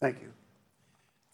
[0.00, 0.32] Thank you.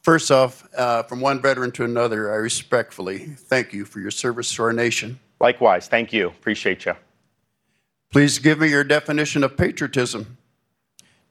[0.03, 4.51] First off, uh, from one veteran to another, I respectfully thank you for your service
[4.55, 5.21] to our nation.
[5.41, 6.29] Likewise, thank you.
[6.29, 6.95] Appreciate you.
[8.11, 10.39] Please give me your definition of patriotism.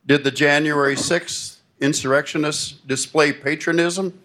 [0.05, 4.19] Did the January 6th insurrectionists display patriotism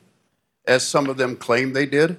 [0.67, 2.19] as some of them claim they did?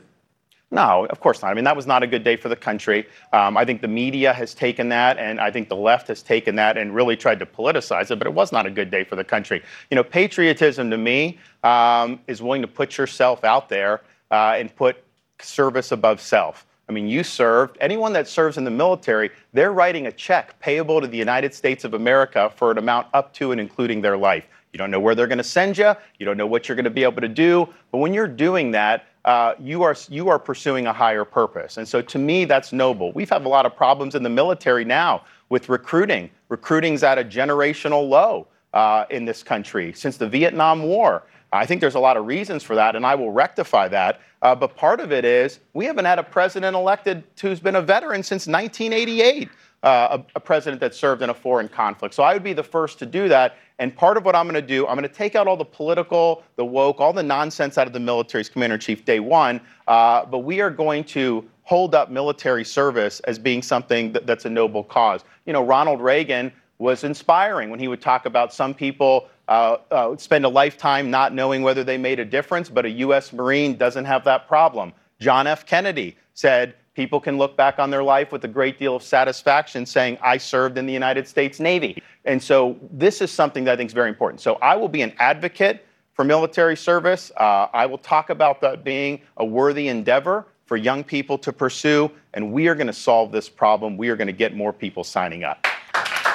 [0.74, 1.52] No, of course not.
[1.52, 3.06] I mean, that was not a good day for the country.
[3.32, 6.56] Um, I think the media has taken that, and I think the left has taken
[6.56, 9.16] that and really tried to politicize it, but it was not a good day for
[9.16, 9.62] the country.
[9.92, 14.76] You know, patriotism to me um, is willing to put yourself out there uh, and
[14.76, 15.04] put
[15.40, 16.66] service above self.
[16.90, 17.78] I mean, you served.
[17.80, 21.84] Anyone that serves in the military, they're writing a check payable to the United States
[21.84, 24.48] of America for an amount up to and including their life.
[24.74, 25.94] You don't know where they're going to send you.
[26.18, 27.70] You don't know what you're going to be able to do.
[27.92, 31.78] But when you're doing that, uh, you are you are pursuing a higher purpose.
[31.78, 33.14] And so to me, that's noble.
[33.14, 36.30] We've had a lot of problems in the military now with recruiting.
[36.50, 41.24] Recruiting's at a generational low uh, in this country since the Vietnam War.
[41.54, 44.22] I think there's a lot of reasons for that, and I will rectify that.
[44.42, 47.82] Uh, but part of it is we haven't had a president elected who's been a
[47.82, 49.50] veteran since 1988
[49.84, 52.16] uh, a, a, president that served in a foreign conflict.
[52.16, 53.58] So I would be the first to do that.
[53.84, 55.66] And part of what I'm going to do, I'm going to take out all the
[55.66, 59.60] political, the woke, all the nonsense out of the military's commander in chief day one.
[59.90, 64.46] Uh, but we are going to hold up military service as being something that, that's
[64.46, 65.26] a noble cause.
[65.46, 70.16] You know, Ronald Reagan was inspiring when he would talk about some people uh, uh,
[70.16, 73.34] spend a lifetime not knowing whether they made a difference, but a U.S.
[73.34, 74.94] Marine doesn't have that problem.
[75.20, 75.66] John F.
[75.66, 79.86] Kennedy said, people can look back on their life with a great deal of satisfaction
[79.86, 82.02] saying, I served in the United States Navy.
[82.26, 84.42] And so this is something that I think is very important.
[84.42, 87.32] So I will be an advocate for military service.
[87.38, 92.10] Uh, I will talk about that being a worthy endeavor for young people to pursue,
[92.34, 93.98] and we are going to solve this problem.
[93.98, 95.68] We are going to get more people signing up.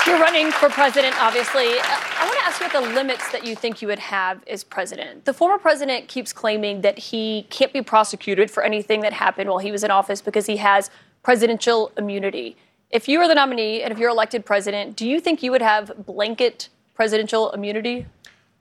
[0.07, 1.77] You're running for president, obviously.
[2.49, 5.27] Ask you about the limits that you think you would have as president.
[5.27, 9.59] The former president keeps claiming that he can't be prosecuted for anything that happened while
[9.59, 10.89] he was in office because he has
[11.23, 12.57] presidential immunity.
[12.89, 15.61] If you are the nominee and if you're elected president, do you think you would
[15.61, 18.07] have blanket presidential immunity?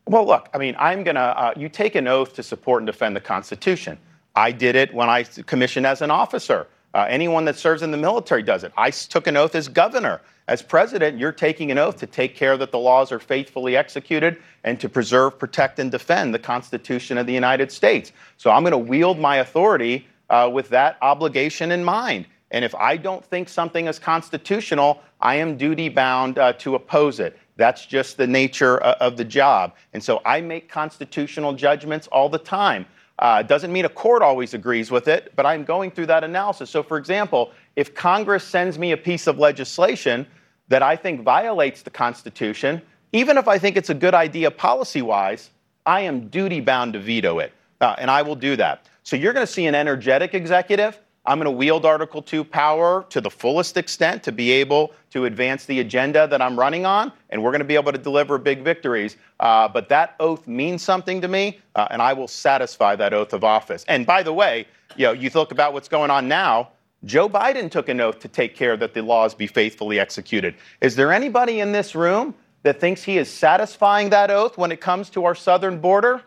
[0.05, 2.87] Well, look, I mean, I'm going to, uh, you take an oath to support and
[2.87, 3.97] defend the Constitution.
[4.35, 6.67] I did it when I commissioned as an officer.
[6.93, 8.73] Uh, anyone that serves in the military does it.
[8.75, 10.19] I took an oath as governor.
[10.47, 14.37] As president, you're taking an oath to take care that the laws are faithfully executed
[14.63, 18.13] and to preserve, protect, and defend the Constitution of the United States.
[18.37, 22.27] So I'm going to wield my authority uh, with that obligation in mind.
[22.51, 27.19] And if I don't think something is constitutional, I am duty bound uh, to oppose
[27.19, 27.37] it.
[27.57, 29.73] That's just the nature uh, of the job.
[29.91, 32.85] And so I make constitutional judgments all the time.
[33.19, 36.69] Uh, doesn't mean a court always agrees with it, but I'm going through that analysis.
[36.69, 40.25] So, for example, if Congress sends me a piece of legislation
[40.69, 42.81] that I think violates the Constitution,
[43.13, 45.49] even if I think it's a good idea policy wise,
[45.85, 47.53] I am duty bound to veto it.
[47.79, 48.87] Uh, and I will do that.
[49.03, 53.05] So, you're going to see an energetic executive I'm going to wield Article 2 power
[53.09, 57.11] to the fullest extent to be able to advance the agenda that I'm running on,
[57.29, 59.17] and we're going to be able to deliver big victories.
[59.41, 63.33] Uh, but that oath means something to me, uh, and I will satisfy that oath
[63.33, 63.83] of office.
[63.89, 66.69] And by the way, you know, you look about what's going on now.
[67.05, 70.55] Joe Biden took an oath to take care that the laws be faithfully executed.
[70.81, 74.81] Is there anybody in this room that thinks he is satisfying that oath when it
[74.81, 76.21] comes to our southern border?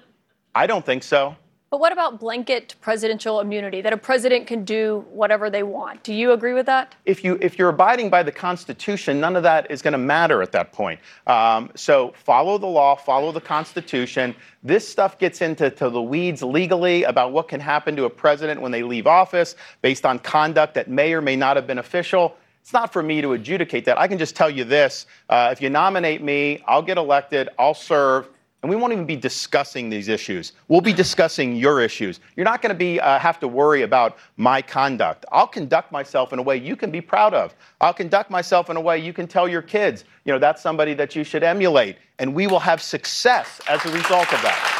[0.54, 1.36] I don't think so.
[1.70, 6.02] But what about blanket presidential immunity that a president can do whatever they want?
[6.02, 6.96] Do you agree with that?
[7.04, 10.42] If you if you're abiding by the Constitution, none of that is going to matter
[10.42, 10.98] at that point.
[11.28, 14.34] Um, so follow the law, follow the Constitution.
[14.64, 18.60] This stuff gets into to the weeds legally about what can happen to a president
[18.60, 22.36] when they leave office based on conduct that may or may not have been official.
[22.62, 23.96] It's not for me to adjudicate that.
[23.96, 27.74] I can just tell you this: uh, if you nominate me, I'll get elected, I'll
[27.74, 28.28] serve
[28.62, 30.52] and we won't even be discussing these issues.
[30.68, 32.20] We'll be discussing your issues.
[32.36, 35.24] You're not going to be uh, have to worry about my conduct.
[35.32, 37.54] I'll conduct myself in a way you can be proud of.
[37.80, 40.92] I'll conduct myself in a way you can tell your kids, you know, that's somebody
[40.94, 44.76] that you should emulate, and we will have success as a result of that.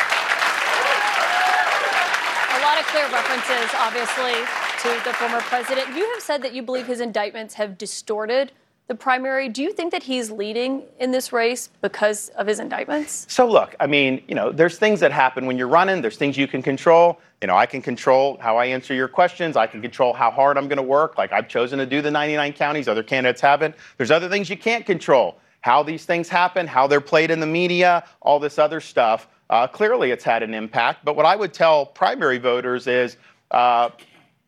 [2.53, 4.45] A lot of clear references, obviously,
[4.83, 5.97] to the former president.
[5.97, 8.53] You have said that you believe his indictments have distorted
[8.91, 9.49] the primary.
[9.49, 13.25] Do you think that he's leading in this race because of his indictments?
[13.29, 16.37] So, look, I mean, you know, there's things that happen when you're running, there's things
[16.37, 17.21] you can control.
[17.41, 19.57] You know, I can control how I answer your questions.
[19.57, 21.17] I can control how hard I'm going to work.
[21.17, 23.77] Like I've chosen to do the 99 counties, other candidates haven't.
[23.97, 25.39] There's other things you can't control.
[25.61, 29.29] How these things happen, how they're played in the media, all this other stuff.
[29.51, 31.05] Uh, clearly, it's had an impact.
[31.05, 33.19] But what I would tell primary voters is
[33.53, 33.91] uh,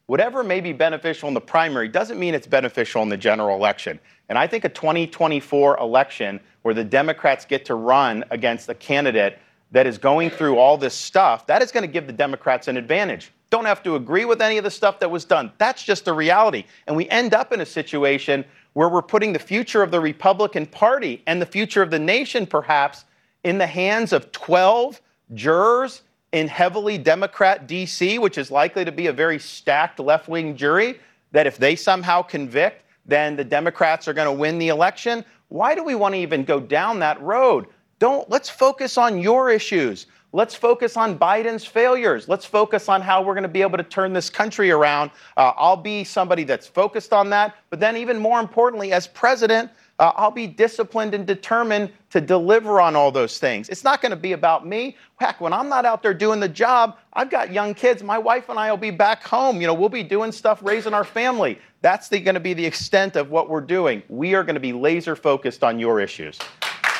[0.06, 3.98] whatever may be beneficial in the primary doesn't mean it's beneficial in the general election.
[4.28, 9.38] And I think a 2024 election where the Democrats get to run against a candidate
[9.72, 12.76] that is going through all this stuff, that is going to give the Democrats an
[12.76, 13.32] advantage.
[13.50, 15.52] Don't have to agree with any of the stuff that was done.
[15.58, 16.64] That's just the reality.
[16.86, 18.44] And we end up in a situation
[18.74, 22.46] where we're putting the future of the Republican Party and the future of the nation,
[22.46, 23.04] perhaps,
[23.44, 25.00] in the hands of 12
[25.34, 30.56] jurors in heavily Democrat DC, which is likely to be a very stacked left wing
[30.56, 30.98] jury,
[31.30, 35.24] that if they somehow convict, then the Democrats are going to win the election.
[35.48, 37.66] Why do we want to even go down that road?
[37.98, 40.06] Don't let's focus on your issues.
[40.34, 42.26] Let's focus on Biden's failures.
[42.26, 45.10] Let's focus on how we're going to be able to turn this country around.
[45.36, 47.54] Uh, I'll be somebody that's focused on that.
[47.68, 49.70] But then, even more importantly, as president,
[50.02, 53.68] uh, I'll be disciplined and determined to deliver on all those things.
[53.68, 54.96] It's not going to be about me.
[55.20, 58.02] Heck, when I'm not out there doing the job, I've got young kids.
[58.02, 59.60] My wife and I will be back home.
[59.60, 61.56] You know, we'll be doing stuff, raising our family.
[61.82, 64.02] That's going to be the extent of what we're doing.
[64.08, 66.36] We are going to be laser focused on your issues.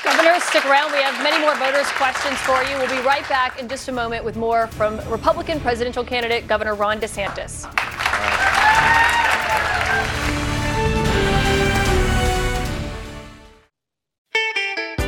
[0.04, 0.92] Governor, stick around.
[0.92, 2.78] We have many more voters' questions for you.
[2.78, 6.76] We'll be right back in just a moment with more from Republican presidential candidate Governor
[6.76, 7.66] Ron DeSantis.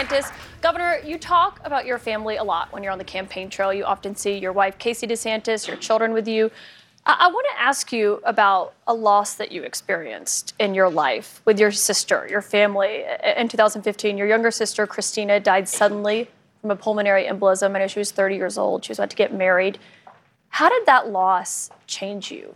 [0.00, 0.32] DeSantis.
[0.62, 3.72] Governor, you talk about your family a lot when you're on the campaign trail.
[3.72, 6.50] You often see your wife, Casey DeSantis, your children with you.
[7.04, 11.42] I, I want to ask you about a loss that you experienced in your life
[11.44, 13.04] with your sister, your family.
[13.36, 16.30] In 2015, your younger sister, Christina, died suddenly
[16.62, 17.76] from a pulmonary embolism.
[17.76, 18.84] I know she was 30 years old.
[18.84, 19.78] She was about to get married.
[20.48, 22.54] How did that loss change you?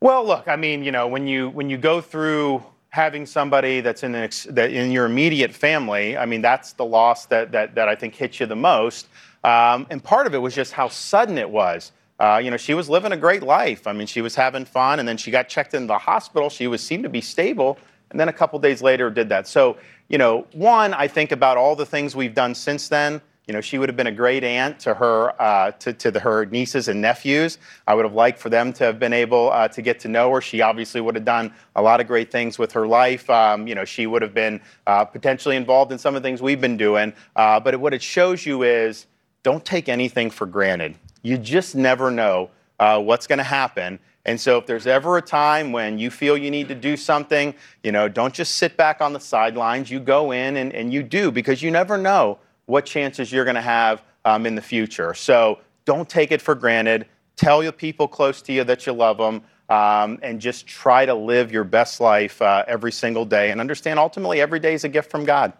[0.00, 4.02] Well, look, I mean, you know, when you when you go through having somebody that's
[4.02, 7.88] in, ex- that in your immediate family, I mean, that's the loss that, that, that
[7.88, 9.06] I think hits you the most.
[9.42, 11.90] Um, and part of it was just how sudden it was.
[12.20, 13.86] Uh, you know, she was living a great life.
[13.86, 16.50] I mean, she was having fun, and then she got checked into the hospital.
[16.50, 17.78] She was seemed to be stable,
[18.10, 19.48] and then a couple days later did that.
[19.48, 19.78] So,
[20.08, 23.22] you know, one, I think about all the things we've done since then.
[23.46, 26.20] You know, she would have been a great aunt to her, uh, to, to the,
[26.20, 27.58] her nieces and nephews.
[27.88, 30.32] I would have liked for them to have been able uh, to get to know
[30.32, 30.40] her.
[30.40, 33.28] She obviously would have done a lot of great things with her life.
[33.28, 36.40] Um, you know, she would have been uh, potentially involved in some of the things
[36.40, 37.12] we've been doing.
[37.34, 39.06] Uh, but what it shows you is
[39.42, 40.94] don't take anything for granted.
[41.22, 43.98] You just never know uh, what's going to happen.
[44.24, 47.54] And so, if there's ever a time when you feel you need to do something,
[47.82, 49.90] you know, don't just sit back on the sidelines.
[49.90, 53.56] You go in and, and you do because you never know what chances you're going
[53.56, 55.14] to have um, in the future.
[55.14, 57.06] So don't take it for granted.
[57.36, 59.42] Tell your people close to you that you love them.
[59.68, 63.98] Um, and just try to live your best life uh, every single day and understand
[63.98, 65.54] ultimately every day is a gift from God.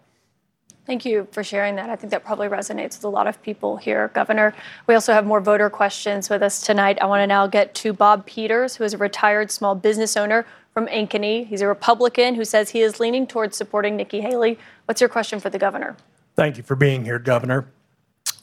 [0.85, 1.89] Thank you for sharing that.
[1.89, 4.53] I think that probably resonates with a lot of people here, Governor.
[4.85, 6.97] We also have more voter questions with us tonight.
[7.01, 10.45] I want to now get to Bob Peters, who is a retired small business owner
[10.73, 11.47] from Ankeny.
[11.47, 14.59] He's a Republican who says he is leaning towards supporting Nikki Haley.
[14.85, 15.95] What's your question for the governor?
[16.35, 17.67] Thank you for being here, Governor.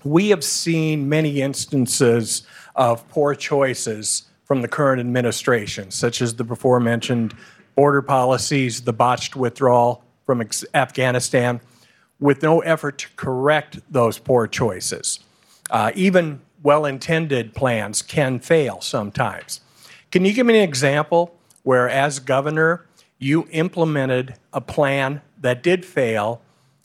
[0.05, 2.43] We have seen many instances
[2.77, 7.35] of poor choices from the current administration, such as the before mentioned
[7.75, 11.61] border policies, the botched withdrawal from Afghanistan
[12.21, 15.19] with no effort to correct those poor choices.
[15.71, 19.61] Uh, even well intended plans can fail sometimes.
[20.13, 21.35] Can you give me an example
[21.65, 22.87] where, as governor,
[23.19, 26.41] you implemented a plan that did fail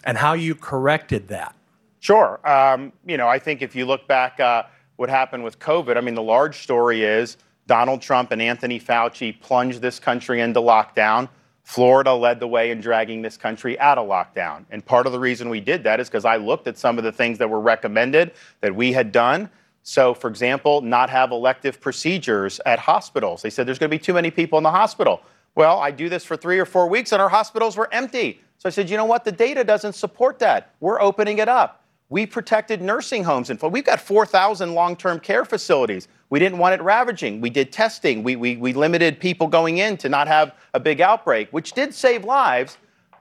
[0.06, 1.56] and how you corrected that?
[2.00, 2.40] Sure.
[2.48, 4.64] Um, you know, I think if you look back, uh,
[4.96, 7.38] what happened with COVID, I mean, the large story is
[7.68, 11.28] Donald Trump and Anthony Fauci plunged this country into lockdown.
[11.64, 14.66] Florida led the way in dragging this country out of lockdown.
[14.70, 17.04] And part of the reason we did that is because I looked at some of
[17.04, 19.50] the things that were recommended that we had done.
[19.82, 23.42] So, for example, not have elective procedures at hospitals.
[23.42, 25.24] They said there's going to be too many people in the hospital.
[25.56, 28.42] Well, I do this for three or four weeks and our hospitals were empty.
[28.66, 29.24] So I said, you know what?
[29.24, 30.72] The data doesn't support that.
[30.80, 31.84] We're opening it up.
[32.10, 36.08] We protected nursing homes and we've got 4,000 long-term care facilities.
[36.32, 37.42] We didn't want it ravaging.
[37.42, 38.24] We did testing.
[38.24, 41.94] We, we, we limited people going in to not have a big outbreak, which did
[41.94, 42.80] save lives.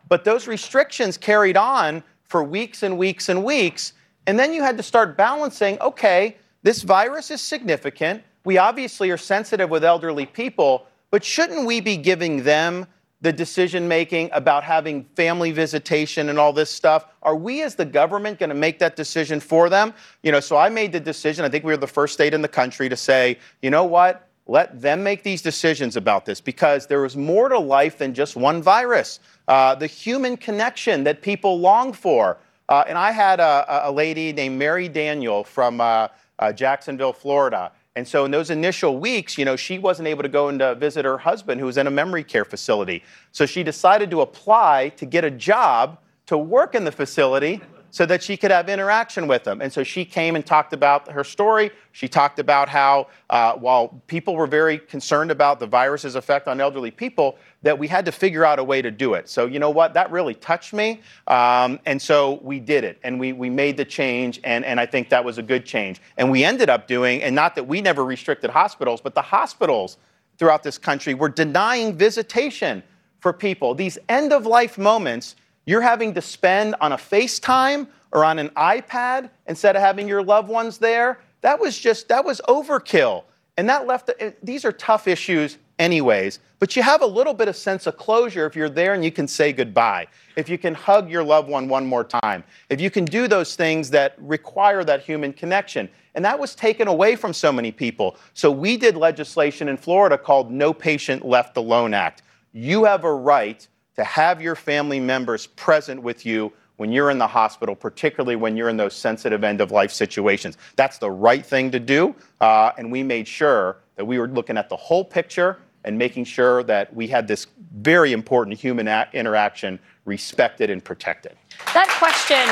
[0.09, 3.93] But those restrictions carried on for weeks and weeks and weeks.
[4.27, 8.23] And then you had to start balancing okay, this virus is significant.
[8.47, 12.87] We obviously are sensitive with elderly people, but shouldn't we be giving them
[13.25, 17.07] the decision making about having family visitation and all this stuff?
[17.23, 19.95] Are we as the government going to make that decision for them?
[20.23, 21.43] You know, so I made the decision.
[21.43, 24.29] I think we were the first state in the country to say, you know what?
[24.47, 28.37] Let them make these decisions about this because there is more to life than just
[28.37, 29.21] one virus.
[29.49, 32.37] Uh, the human connection that people long for.
[32.69, 36.09] Uh, and I had a, a, lady named Mary Daniel from uh,
[36.39, 40.29] uh Jacksonville, Florida and so in those initial weeks, you know, she wasn't able to
[40.29, 43.05] go and uh, visit her husband who was in a memory care facility.
[43.31, 47.61] So she decided to apply to get a job to work in the facility
[47.95, 49.63] so that she could have interaction with them.
[49.63, 51.71] And so she came and talked about her story.
[51.93, 56.61] She talked about how, uh, while people were very concerned about the virus's effect on
[56.61, 59.29] elderly people, that we had to figure out a way to do it.
[59.29, 59.95] So, you know what?
[59.95, 61.03] That really touched me.
[61.29, 64.41] Um, and so we did it and we, we made the change.
[64.43, 66.03] And, and I think that was a good change.
[66.17, 69.99] And we ended up doing, and not that we never restricted hospitals, but the hospitals
[70.37, 72.83] throughout this country were denying visitation
[73.21, 73.73] for people.
[73.73, 75.37] These end of life moments
[75.67, 80.23] you're having to spend on a FaceTime or on an iPad instead of having your
[80.23, 81.21] loved ones there.
[81.41, 83.25] That was just, that was overkill.
[83.57, 84.11] And that left,
[84.43, 88.47] these are tough issues anyways, but you have a little bit of sense of closure
[88.47, 90.07] if you're there and you can say goodbye,
[90.37, 93.57] if you can hug your loved one one more time, if you can do those
[93.57, 95.89] things that require that human connection.
[96.15, 98.17] And that was taken away from so many people.
[98.35, 102.23] So we did legislation in Florida called No Patient Left Alone Act.
[102.53, 107.19] You have a right to have your family members present with you when you're in
[107.19, 110.59] the hospital, particularly when you're in those sensitive end of life situations.
[110.77, 112.15] That's the right thing to do.
[112.41, 116.25] Uh, and we made sure that we were looking at the whole picture and making
[116.25, 121.37] sure that we had this very important human a- interaction respected and protected.
[121.73, 122.43] That question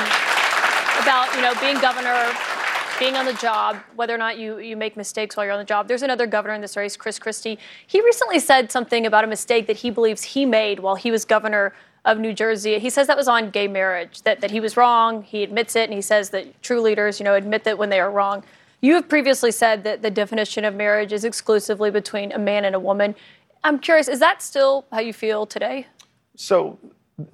[1.03, 2.31] about, you know, being governor
[3.03, 5.65] being on the job, whether or not you, you make mistakes while you're on the
[5.65, 5.89] job.
[5.89, 7.59] There's another governor in this race, Chris Christie.
[7.85, 11.25] He recently said something about a mistake that he believes he made while he was
[11.25, 11.75] governor
[12.05, 12.79] of New Jersey.
[12.79, 15.25] He says that was on gay marriage, that, that he was wrong.
[15.25, 17.99] He admits it, and he says that true leaders, you know, admit that when they
[17.99, 18.45] are wrong.
[18.81, 22.77] You have previously said that the definition of marriage is exclusively between a man and
[22.77, 23.17] a woman.
[23.65, 25.89] I'm curious, is that still how you feel today?
[26.37, 26.79] So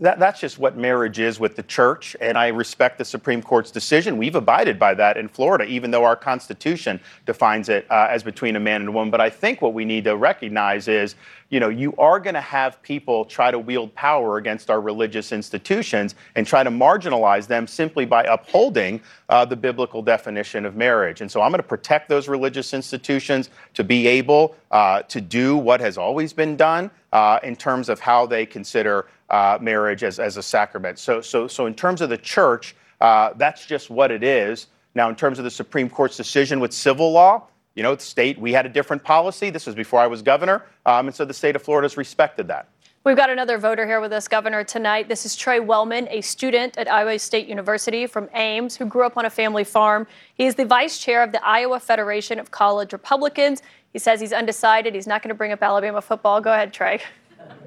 [0.01, 3.70] that, that's just what marriage is with the church, and I respect the Supreme Court's
[3.70, 4.18] decision.
[4.18, 8.57] We've abided by that in Florida, even though our Constitution defines it uh, as between
[8.57, 9.11] a man and a woman.
[9.11, 11.14] But I think what we need to recognize is,
[11.51, 15.31] you know, you are going to have people try to wield power against our religious
[15.31, 21.20] institutions and try to marginalize them simply by upholding uh, the biblical definition of marriage.
[21.20, 25.57] And so I'm going to protect those religious institutions to be able uh, to do
[25.57, 30.18] what has always been done uh, in terms of how they consider uh, marriage as,
[30.18, 30.99] as a sacrament.
[30.99, 34.68] So, so, so in terms of the church, uh, that's just what it is.
[34.95, 38.39] Now, in terms of the Supreme Court's decision with civil law, you know, the state,
[38.39, 39.51] we had a different policy.
[39.51, 40.64] This was before I was governor.
[40.85, 42.68] Um, and so the state of Florida has respected that.
[43.05, 45.09] We've got another voter here with us, Governor, tonight.
[45.09, 49.16] This is Trey Wellman, a student at Iowa State University from Ames, who grew up
[49.16, 50.07] on a family farm.
[50.35, 53.62] He is the vice chair of the Iowa Federation of College Republicans.
[53.93, 54.95] He says he's undecided.
[54.95, 56.41] He's not going to bring up Alabama football.
[56.41, 57.01] Go ahead, Trey.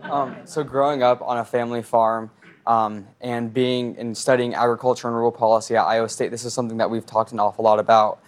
[0.03, 2.31] Um, so growing up on a family farm,
[2.67, 6.77] Um, and being and studying agriculture and rural policy at Iowa State, this is something
[6.77, 8.19] that we've talked an awful lot about.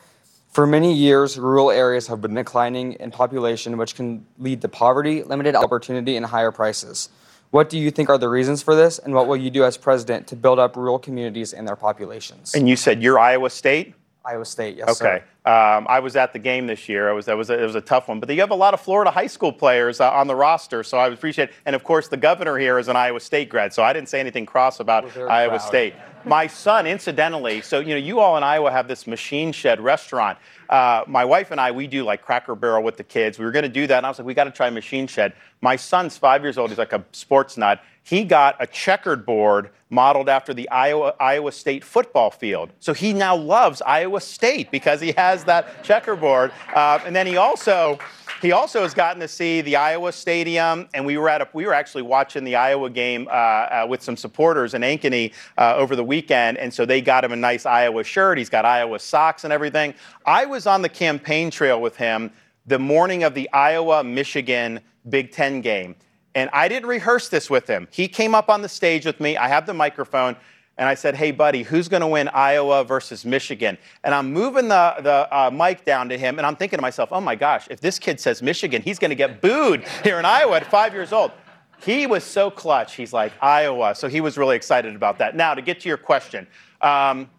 [0.51, 5.21] For many years, rural areas have been declining in population, which can lead to poverty,
[5.21, 7.09] limited opportunity, and higher prices.
[7.51, 9.77] What do you think are the reasons for this, and what will you do as
[9.77, 12.55] president to build up rural communities and their populations?
[12.55, 13.93] And you said you're Iowa State?
[14.25, 15.23] Iowa State, yes, sir.
[15.45, 17.09] Um, I was at the game this year.
[17.09, 18.21] It was, it, was a, it was a tough one.
[18.21, 20.97] But you have a lot of Florida high school players uh, on the roster, so
[20.97, 21.55] I appreciate it.
[21.65, 24.21] And of course, the governor here is an Iowa State grad, so I didn't say
[24.21, 25.57] anything cross about Iowa proud.
[25.57, 25.93] State.
[26.25, 30.37] My son, incidentally, so you know, you all in Iowa have this machine shed restaurant.
[30.69, 33.37] Uh, my wife and I, we do like Cracker Barrel with the kids.
[33.37, 35.05] We were going to do that, and I was like, we got to try Machine
[35.05, 35.33] Shed.
[35.59, 36.69] My son's five years old.
[36.69, 37.81] He's like a sports nut.
[38.03, 42.71] He got a checkered board modeled after the Iowa, Iowa State football field.
[42.79, 46.51] So he now loves Iowa State because he has that checkerboard.
[46.73, 47.99] Uh, and then he also
[48.43, 51.65] he also has gotten to see the Iowa Stadium, and we were at a, we
[51.65, 55.95] were actually watching the Iowa game uh, uh, with some supporters in Ankeny uh, over
[55.95, 58.37] the weekend, and so they got him a nice Iowa shirt.
[58.37, 59.93] He's got Iowa socks and everything.
[60.25, 62.31] I was on the campaign trail with him
[62.65, 65.95] the morning of the Iowa Michigan Big Ten game.
[66.35, 67.87] And I didn't rehearse this with him.
[67.91, 69.37] He came up on the stage with me.
[69.37, 70.35] I have the microphone.
[70.77, 73.77] And I said, hey, buddy, who's going to win Iowa versus Michigan?
[74.03, 76.39] And I'm moving the, the uh, mic down to him.
[76.39, 79.09] And I'm thinking to myself, oh my gosh, if this kid says Michigan, he's going
[79.09, 81.31] to get booed here in Iowa at five years old.
[81.79, 82.95] He was so clutch.
[82.95, 83.93] He's like, Iowa.
[83.93, 85.35] So he was really excited about that.
[85.35, 86.47] Now, to get to your question,
[86.81, 87.29] um,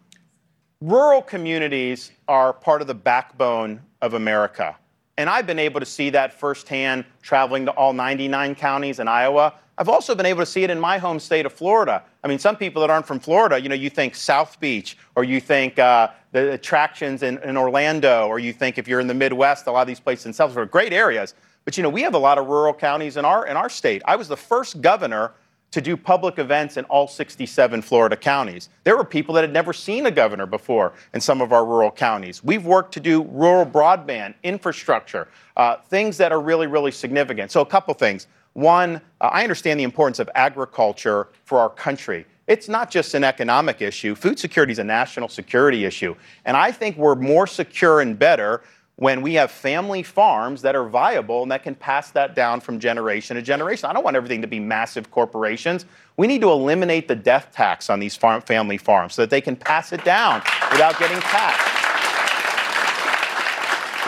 [0.79, 4.77] rural communities are part of the backbone of America.
[5.17, 9.53] And I've been able to see that firsthand traveling to all 99 counties in Iowa.
[9.77, 12.03] I've also been able to see it in my home state of Florida.
[12.25, 15.23] I mean, some people that aren't from Florida, you know, you think South Beach, or
[15.23, 19.13] you think uh, the attractions in, in, Orlando, or you think if you're in the
[19.13, 21.35] Midwest, a lot of these places Florida, are great areas.
[21.65, 24.01] But you know, we have a lot of rural counties in our in our state.
[24.05, 25.33] I was the first governor
[25.69, 28.69] to do public events in all 67 Florida counties.
[28.85, 31.91] There were people that had never seen a governor before in some of our rural
[31.91, 32.43] counties.
[32.43, 37.51] We've worked to do rural broadband, infrastructure, uh, things that are really, really significant.
[37.51, 38.25] So, a couple things.
[38.55, 42.25] One, uh, I understand the importance of agriculture for our country.
[42.47, 44.15] It's not just an economic issue.
[44.15, 46.15] Food security is a national security issue.
[46.45, 48.61] And I think we're more secure and better
[48.95, 52.79] when we have family farms that are viable and that can pass that down from
[52.79, 53.89] generation to generation.
[53.89, 55.85] I don't want everything to be massive corporations.
[56.15, 59.41] We need to eliminate the death tax on these farm, family farms so that they
[59.41, 60.41] can pass it down
[60.71, 61.84] without getting taxed.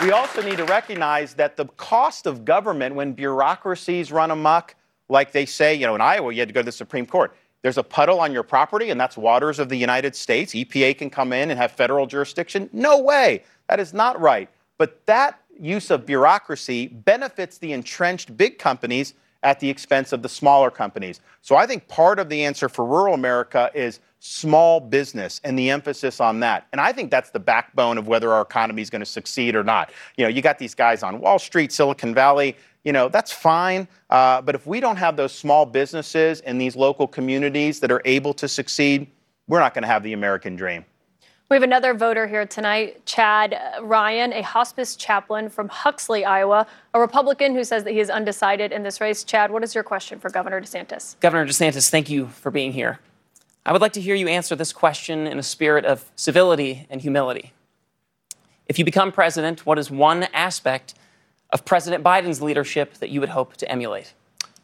[0.00, 4.76] We also need to recognize that the cost of government when bureaucracies run amok,
[5.08, 7.34] like they say, you know, in Iowa, you had to go to the Supreme Court.
[7.62, 10.54] There's a puddle on your property, and that's waters of the United States.
[10.54, 12.70] EPA can come in and have federal jurisdiction.
[12.72, 13.42] No way.
[13.68, 14.48] That is not right.
[14.76, 20.28] But that use of bureaucracy benefits the entrenched big companies at the expense of the
[20.28, 21.20] smaller companies.
[21.42, 25.70] So I think part of the answer for rural America is small business and the
[25.70, 26.66] emphasis on that.
[26.72, 29.62] And I think that's the backbone of whether our economy is going to succeed or
[29.62, 29.92] not.
[30.16, 33.86] You know, you got these guys on Wall Street, Silicon Valley, you know, that's fine.
[34.10, 38.02] Uh, but if we don't have those small businesses in these local communities that are
[38.04, 39.06] able to succeed,
[39.46, 40.84] we're not going to have the American dream.
[41.50, 47.00] We have another voter here tonight, Chad Ryan, a hospice chaplain from Huxley, Iowa, a
[47.00, 49.24] Republican who says that he is undecided in this race.
[49.24, 51.18] Chad, what is your question for Governor DeSantis?
[51.20, 52.98] Governor DeSantis, thank you for being here.
[53.64, 57.00] I would like to hear you answer this question in a spirit of civility and
[57.00, 57.54] humility.
[58.66, 60.96] If you become president, what is one aspect
[61.48, 64.12] of President Biden's leadership that you would hope to emulate?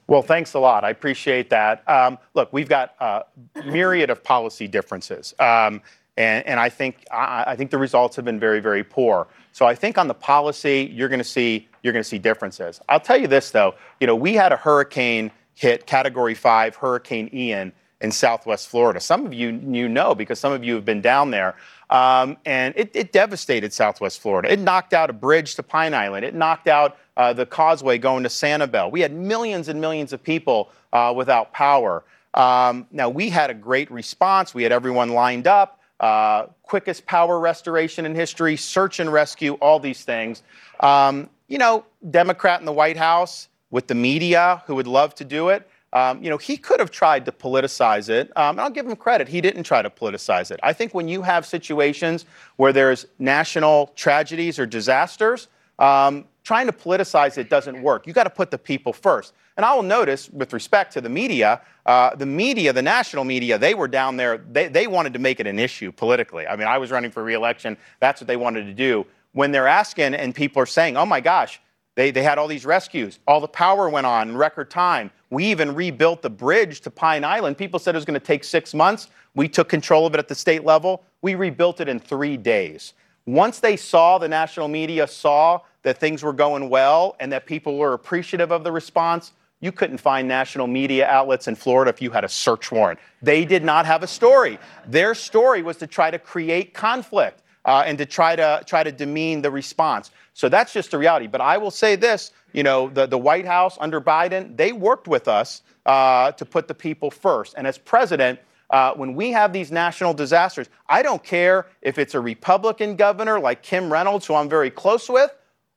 [0.07, 0.85] Well, thanks a lot.
[0.85, 1.83] I appreciate that.
[1.89, 3.23] Um, look, we've got a
[3.65, 5.33] myriad of policy differences.
[5.39, 5.81] Um,
[6.17, 9.27] and, and I think I, I, think the results have been very, very poor.
[9.53, 12.81] So I think on the policy, you're going to see you're going to see differences.
[12.89, 17.31] I'll tell you this though, you know, we had a hurricane hit Category Five, Hurricane
[17.33, 19.01] Ian in Southwest Florida.
[19.01, 21.57] Some of you you know because some of you have been down there,
[21.91, 24.53] um, and it, it, devastated Southwest Florida.
[24.53, 26.25] It knocked out a bridge to Pine Island.
[26.25, 28.91] It knocked out uh, the causeway going to Sanibel.
[28.91, 32.05] We had millions and millions of people uh, without power.
[32.35, 34.55] Um, now we had a great response.
[34.55, 39.81] We had everyone lined up uh, quickest power restoration in history, search and rescue, all
[39.81, 40.43] these things.
[40.81, 45.25] Um, you know, Democrat in the White House with the media who would love to
[45.25, 45.67] do it.
[45.95, 48.31] Um, you know, he could have tried to politicize it.
[48.37, 49.29] Um, I'll give him credit.
[49.29, 50.61] He didn't try to politicize it.
[50.63, 52.27] I think when you have situations
[52.57, 55.49] where there's national tragedies or disasters,
[55.79, 58.07] um, trying to politicize it doesn't work.
[58.07, 59.35] You got to put the people first.
[59.57, 63.59] And I will notice, with respect to the media, uh, the media, the national media,
[63.59, 64.39] they were down there.
[64.39, 66.47] They, they wanted to make it an issue politically.
[66.47, 67.77] I mean, I was running for reelection.
[67.99, 69.07] That's what they wanted to do.
[69.33, 71.61] When they're asking and people are saying, oh my gosh,
[71.97, 73.21] They, they had all these rescues.
[73.27, 75.11] All the power went on in record time.
[75.31, 77.57] We even rebuilt the bridge to Pine Island.
[77.57, 79.11] People said it was going to take six months.
[79.35, 81.05] We took control of it at the state level.
[81.23, 82.95] We rebuilt it in three days.
[83.27, 87.79] Once they saw, the national media saw that things were going well and that people
[87.79, 92.11] were appreciative of the response, you couldn't find national media outlets in Florida if you
[92.11, 92.99] had a search warrant.
[93.23, 94.59] They did not have a story.
[94.87, 98.93] Their story was to try to create conflict uh, and to try to try to
[98.93, 100.11] demean the response.
[100.35, 101.29] So that's just the reality.
[101.29, 105.09] But I will say this: you know, the, the White House under Biden, they worked
[105.09, 107.55] with us uh, to put the people first.
[107.57, 112.15] And as president, uh, when we have these national disasters, I don't care if it's
[112.15, 115.31] a Republican governor like Kim Reynolds, who I'm very close with,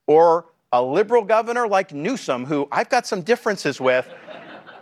[0.08, 4.08] or a liberal governor like Newsom, who I've got some differences with.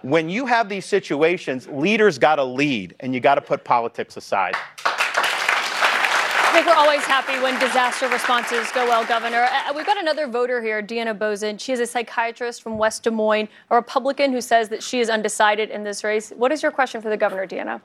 [0.03, 4.17] when you have these situations, leaders got to lead, and you got to put politics
[4.17, 4.55] aside.
[4.85, 9.49] I think we're always happy when disaster responses go well, Governor.
[9.51, 11.59] Uh, we've got another voter here, Deanna Bozen.
[11.59, 15.11] She is a psychiatrist from West Des Moines, a Republican who says that she is
[15.11, 16.31] undecided in this race.
[16.37, 17.81] What is your question for the governor, Deanna?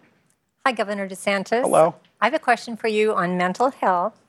[0.65, 1.61] Hi, Governor DeSantis.
[1.61, 1.95] Hello.
[2.21, 4.20] I have a question for you on mental health.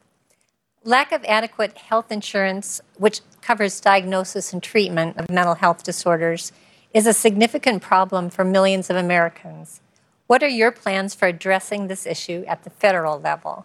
[0.84, 6.50] Lack of adequate health insurance, which covers diagnosis and treatment of mental health disorders,
[6.92, 9.80] is a significant problem for millions of Americans.
[10.26, 13.64] What are your plans for addressing this issue at the federal level?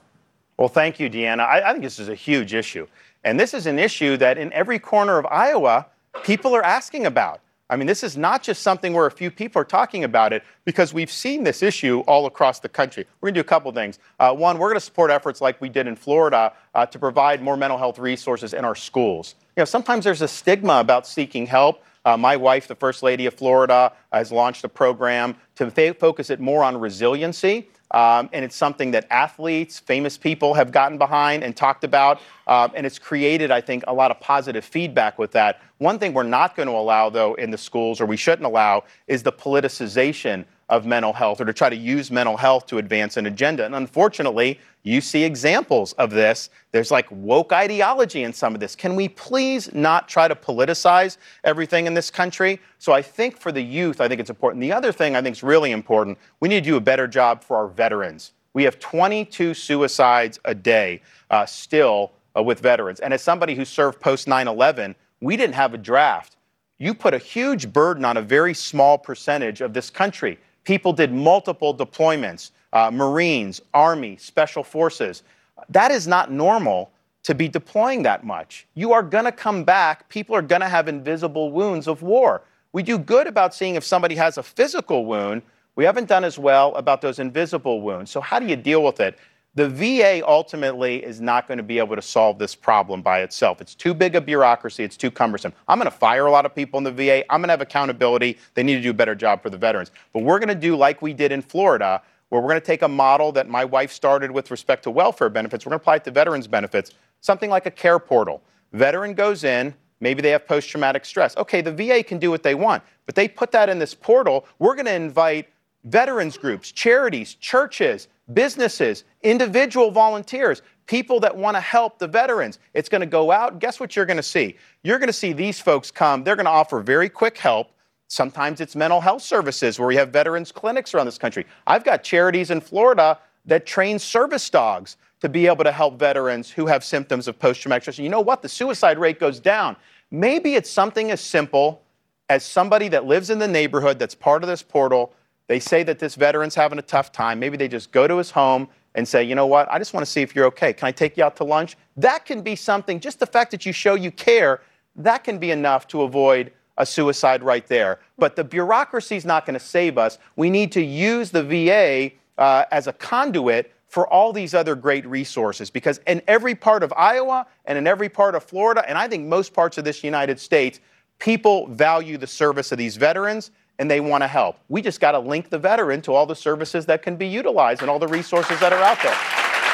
[0.57, 1.39] Well, thank you, Deanna.
[1.39, 2.87] I, I, think this is a huge issue.
[3.23, 5.87] And this is an issue that in every corner of Iowa,
[6.23, 7.41] people are asking about.
[7.69, 10.43] I mean, this is not just something where a few people are talking about it
[10.63, 13.05] because we've seen this issue all across the country.
[13.19, 13.99] We're going to do a couple things.
[14.19, 17.41] Uh, one, we're going to support efforts like we did in Florida uh, to provide
[17.41, 19.35] more mental health resources in our schools.
[19.57, 21.83] You know, sometimes there's a stigma about seeking help.
[22.05, 26.39] Uh, my wife, the First Lady of Florida, has launched a program to focus it
[26.39, 27.67] more on resiliency.
[27.91, 32.19] Um, and it's something that athletes, famous people have gotten behind and talked about.
[32.45, 35.61] Um, and it's created, I think, a lot of positive feedback with that.
[35.77, 38.83] One thing we're not going to allow, though, in the schools, or we shouldn't allow,
[39.07, 43.15] is the politicization of mental health or to try to use mental health to advance
[43.15, 43.65] an agenda.
[43.65, 46.49] And unfortunately, you see examples of this.
[46.71, 48.75] There's like woke ideology in some of this.
[48.75, 52.59] Can we please not try to politicize everything in this country?
[52.79, 54.61] So I think for the youth, I think it's important.
[54.61, 57.43] The other thing I think is really important, we need to do a better job
[57.43, 58.33] for our veterans.
[58.53, 62.99] We have 22 suicides a day uh, still uh, with veterans.
[62.99, 66.35] And as somebody who served post 9 11, we didn't have a draft.
[66.77, 70.39] You put a huge burden on a very small percentage of this country.
[70.67, 75.23] People did multiple deployments uh, Marines, Army, Special Forces.
[75.69, 76.91] That is not normal
[77.23, 78.67] to be deploying that much.
[78.73, 80.09] You are going to come back.
[80.09, 82.41] People are going to have invisible wounds of war.
[82.73, 85.41] We do good about seeing if somebody has a physical wound.
[85.77, 88.11] We haven't done as well about those invisible wounds.
[88.11, 89.17] So, how do you deal with it?
[89.57, 93.59] The VA ultimately is not going to be able to solve this problem by itself.
[93.59, 95.51] It's too big a bureaucracy, it's too cumbersome.
[95.67, 97.23] I'm going to fire a lot of people in the VA.
[97.31, 98.37] I'm going to have accountability.
[98.53, 99.89] They need to do a better job for the veterans.
[100.13, 102.83] But we're going to do like we did in Florida, where we're going to take
[102.83, 105.65] a model that my wife started with respect to welfare benefits.
[105.65, 106.91] We're going to apply it to veterans benefits,
[107.21, 108.43] something like a care portal.
[108.73, 111.35] Veteran goes in, maybe they have post traumatic stress.
[111.35, 114.45] Okay, the VA can do what they want, but they put that in this portal.
[114.59, 115.49] We're going to invite
[115.83, 122.59] veterans groups, charities, churches, businesses, individual volunteers, people that want to help the veterans.
[122.73, 123.59] It's going to go out.
[123.59, 124.55] Guess what you're going to see?
[124.83, 126.23] You're going to see these folks come.
[126.23, 127.71] They're going to offer very quick help.
[128.09, 131.45] Sometimes it's mental health services where we have veterans clinics around this country.
[131.65, 136.49] I've got charities in Florida that train service dogs to be able to help veterans
[136.49, 137.97] who have symptoms of post traumatic stress.
[137.97, 138.41] And you know what?
[138.41, 139.75] The suicide rate goes down.
[140.11, 141.81] Maybe it's something as simple
[142.29, 145.13] as somebody that lives in the neighborhood that's part of this portal
[145.47, 147.39] they say that this veteran's having a tough time.
[147.39, 150.05] Maybe they just go to his home and say, you know what, I just want
[150.05, 150.73] to see if you're okay.
[150.73, 151.77] Can I take you out to lunch?
[151.95, 154.61] That can be something, just the fact that you show you care,
[154.95, 157.99] that can be enough to avoid a suicide right there.
[158.17, 160.17] But the bureaucracy is not going to save us.
[160.35, 165.05] We need to use the VA uh, as a conduit for all these other great
[165.07, 169.07] resources because in every part of Iowa and in every part of Florida, and I
[169.07, 170.79] think most parts of this United States,
[171.19, 174.57] people value the service of these veterans and they want to help.
[174.69, 177.81] We just got to link the veteran to all the services that can be utilized
[177.81, 179.15] and all the resources that are out there.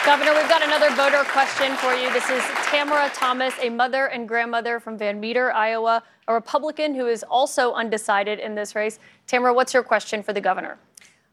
[0.05, 2.11] Governor, we've got another voter question for you.
[2.11, 7.07] This is Tamara Thomas, a mother and grandmother from Van Meter, Iowa, a Republican who
[7.07, 8.99] is also undecided in this race.
[9.27, 10.77] Tamara, what's your question for the governor?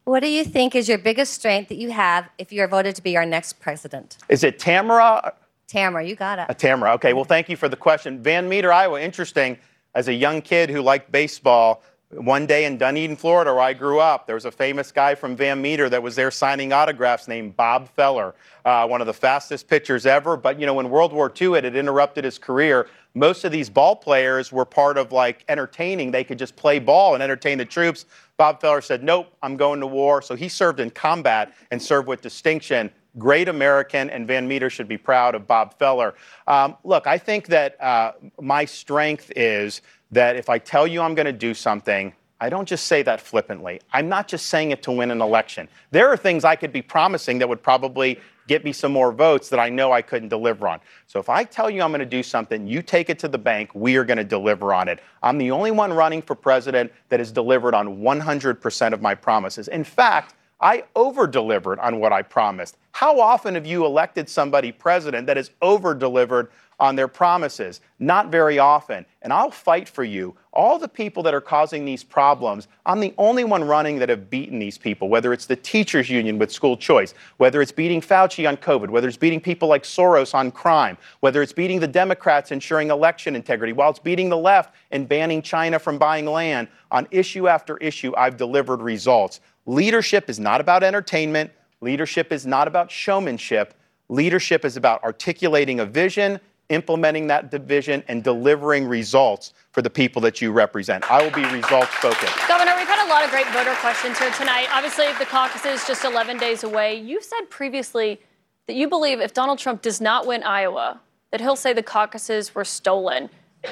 [0.05, 2.95] What do you think is your biggest strength that you have if you are voted
[2.95, 4.19] to be our next president?
[4.29, 5.35] Is it Tamara?
[5.67, 6.49] Tamara, you got it.
[6.49, 7.13] Uh, Tamara, okay.
[7.13, 8.23] Well, thank you for the question.
[8.23, 9.59] Van Meter, Iowa, interesting.
[9.95, 14.01] As a young kid who liked baseball, One day in Dunedin, Florida, where I grew
[14.01, 17.57] up, there was a famous guy from Van Meter that was there signing autographs named
[17.57, 18.35] Bob Feller,
[18.65, 20.37] uh, one of the fastest pitchers ever.
[20.37, 23.71] But, you know, when World War II it had interrupted his career, most of these
[23.71, 26.11] ball players were part of like entertaining.
[26.11, 28.07] They could just play ball and entertain the troops.
[28.37, 30.21] Bob Feller said, Nope, I'm going to war.
[30.21, 34.89] So he served in combat and served with distinction great American, and Van Meter should
[34.89, 36.15] be proud of Bob Feller.
[36.47, 39.83] Um, look, I think that uh, my strength is
[40.13, 43.21] that if I tell you I'm going to do something, I don't just say that
[43.21, 43.81] flippantly.
[43.93, 45.69] I'm not just saying it to win an election.
[45.91, 49.49] There are things I could be promising that would probably get me some more votes
[49.51, 50.81] that I know I couldn't deliver on.
[51.07, 53.39] So if I tell you I'm going to do something, you take it to the
[53.39, 55.01] bank, we are going to deliver on it.
[55.23, 59.69] I'm the only one running for president that has delivered on 100% of my promises.
[59.69, 62.77] In fact, I over delivered on what I promised.
[62.93, 67.81] How often have you elected somebody president that has over delivered on their promises?
[67.99, 69.07] Not very often.
[69.23, 70.35] And I'll fight for you.
[70.53, 74.29] All the people that are causing these problems, I'm the only one running that have
[74.29, 78.49] beaten these people, whether it's the teachers union with school choice, whether it's beating Fauci
[78.49, 82.51] on COVID, whether it's beating people like Soros on crime, whether it's beating the Democrats
[82.51, 86.67] ensuring election integrity, while it's beating the left and banning China from buying land.
[86.91, 89.41] On issue after issue, I've delivered results.
[89.67, 91.51] Leadership is not about entertainment.
[91.81, 93.75] Leadership is not about showmanship.
[94.09, 100.21] Leadership is about articulating a vision, implementing that vision, and delivering results for the people
[100.23, 101.09] that you represent.
[101.11, 102.49] I will be results focused.
[102.49, 104.67] Governor, we've had a lot of great voter questions here tonight.
[104.73, 106.99] Obviously, the caucus is just 11 days away.
[106.99, 108.21] You said previously
[108.67, 111.01] that you believe if Donald Trump does not win Iowa,
[111.31, 113.31] that he'll say the caucuses were stolen.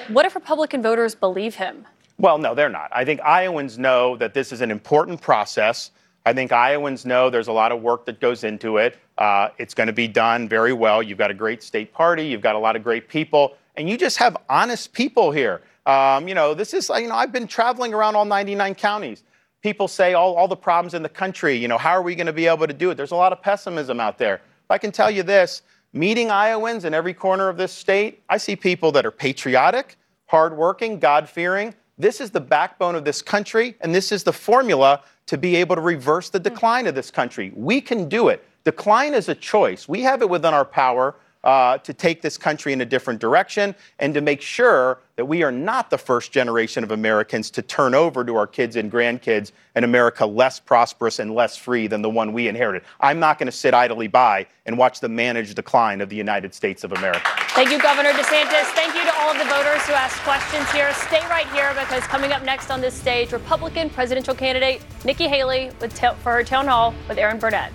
[0.08, 1.86] What if Republican voters believe him?
[2.20, 2.90] Well, no, they're not.
[2.92, 5.92] I think Iowans know that this is an important process.
[6.26, 8.98] I think Iowans know there's a lot of work that goes into it.
[9.18, 11.00] Uh, it's going to be done very well.
[11.00, 12.26] You've got a great state party.
[12.26, 15.62] You've got a lot of great people, and you just have honest people here.
[15.86, 19.22] Um, you know, this is, you know, I've been traveling around all 99 counties.
[19.62, 22.26] People say all, all the problems in the country, you know, how are we going
[22.26, 22.96] to be able to do it?
[22.96, 24.40] There's a lot of pessimism out there.
[24.66, 25.62] But I can tell you this
[25.92, 29.96] meeting Iowans in every corner of this state, I see people that are patriotic,
[30.26, 35.02] hardworking, God fearing, this is the backbone of this country, and this is the formula
[35.26, 37.52] to be able to reverse the decline of this country.
[37.54, 38.44] We can do it.
[38.64, 39.88] Decline is a choice.
[39.88, 43.74] We have it within our power uh, to take this country in a different direction
[43.98, 47.92] and to make sure that we are not the first generation of Americans to turn
[47.92, 52.08] over to our kids and grandkids an America less prosperous and less free than the
[52.08, 52.82] one we inherited.
[53.00, 56.54] I'm not going to sit idly by and watch the managed decline of the United
[56.54, 57.28] States of America.
[57.48, 58.62] Thank you, Governor DeSantis.
[58.76, 60.94] Thank you to all of the voters who asked questions here.
[60.94, 65.72] Stay right here because coming up next on this stage, Republican presidential candidate Nikki Haley
[65.80, 67.72] with t- for her town hall with Erin Burnett.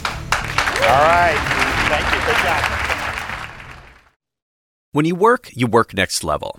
[0.00, 1.36] All right.
[1.90, 2.26] Thank you.
[2.26, 2.86] Good job.
[4.92, 6.58] When you work, you work next level.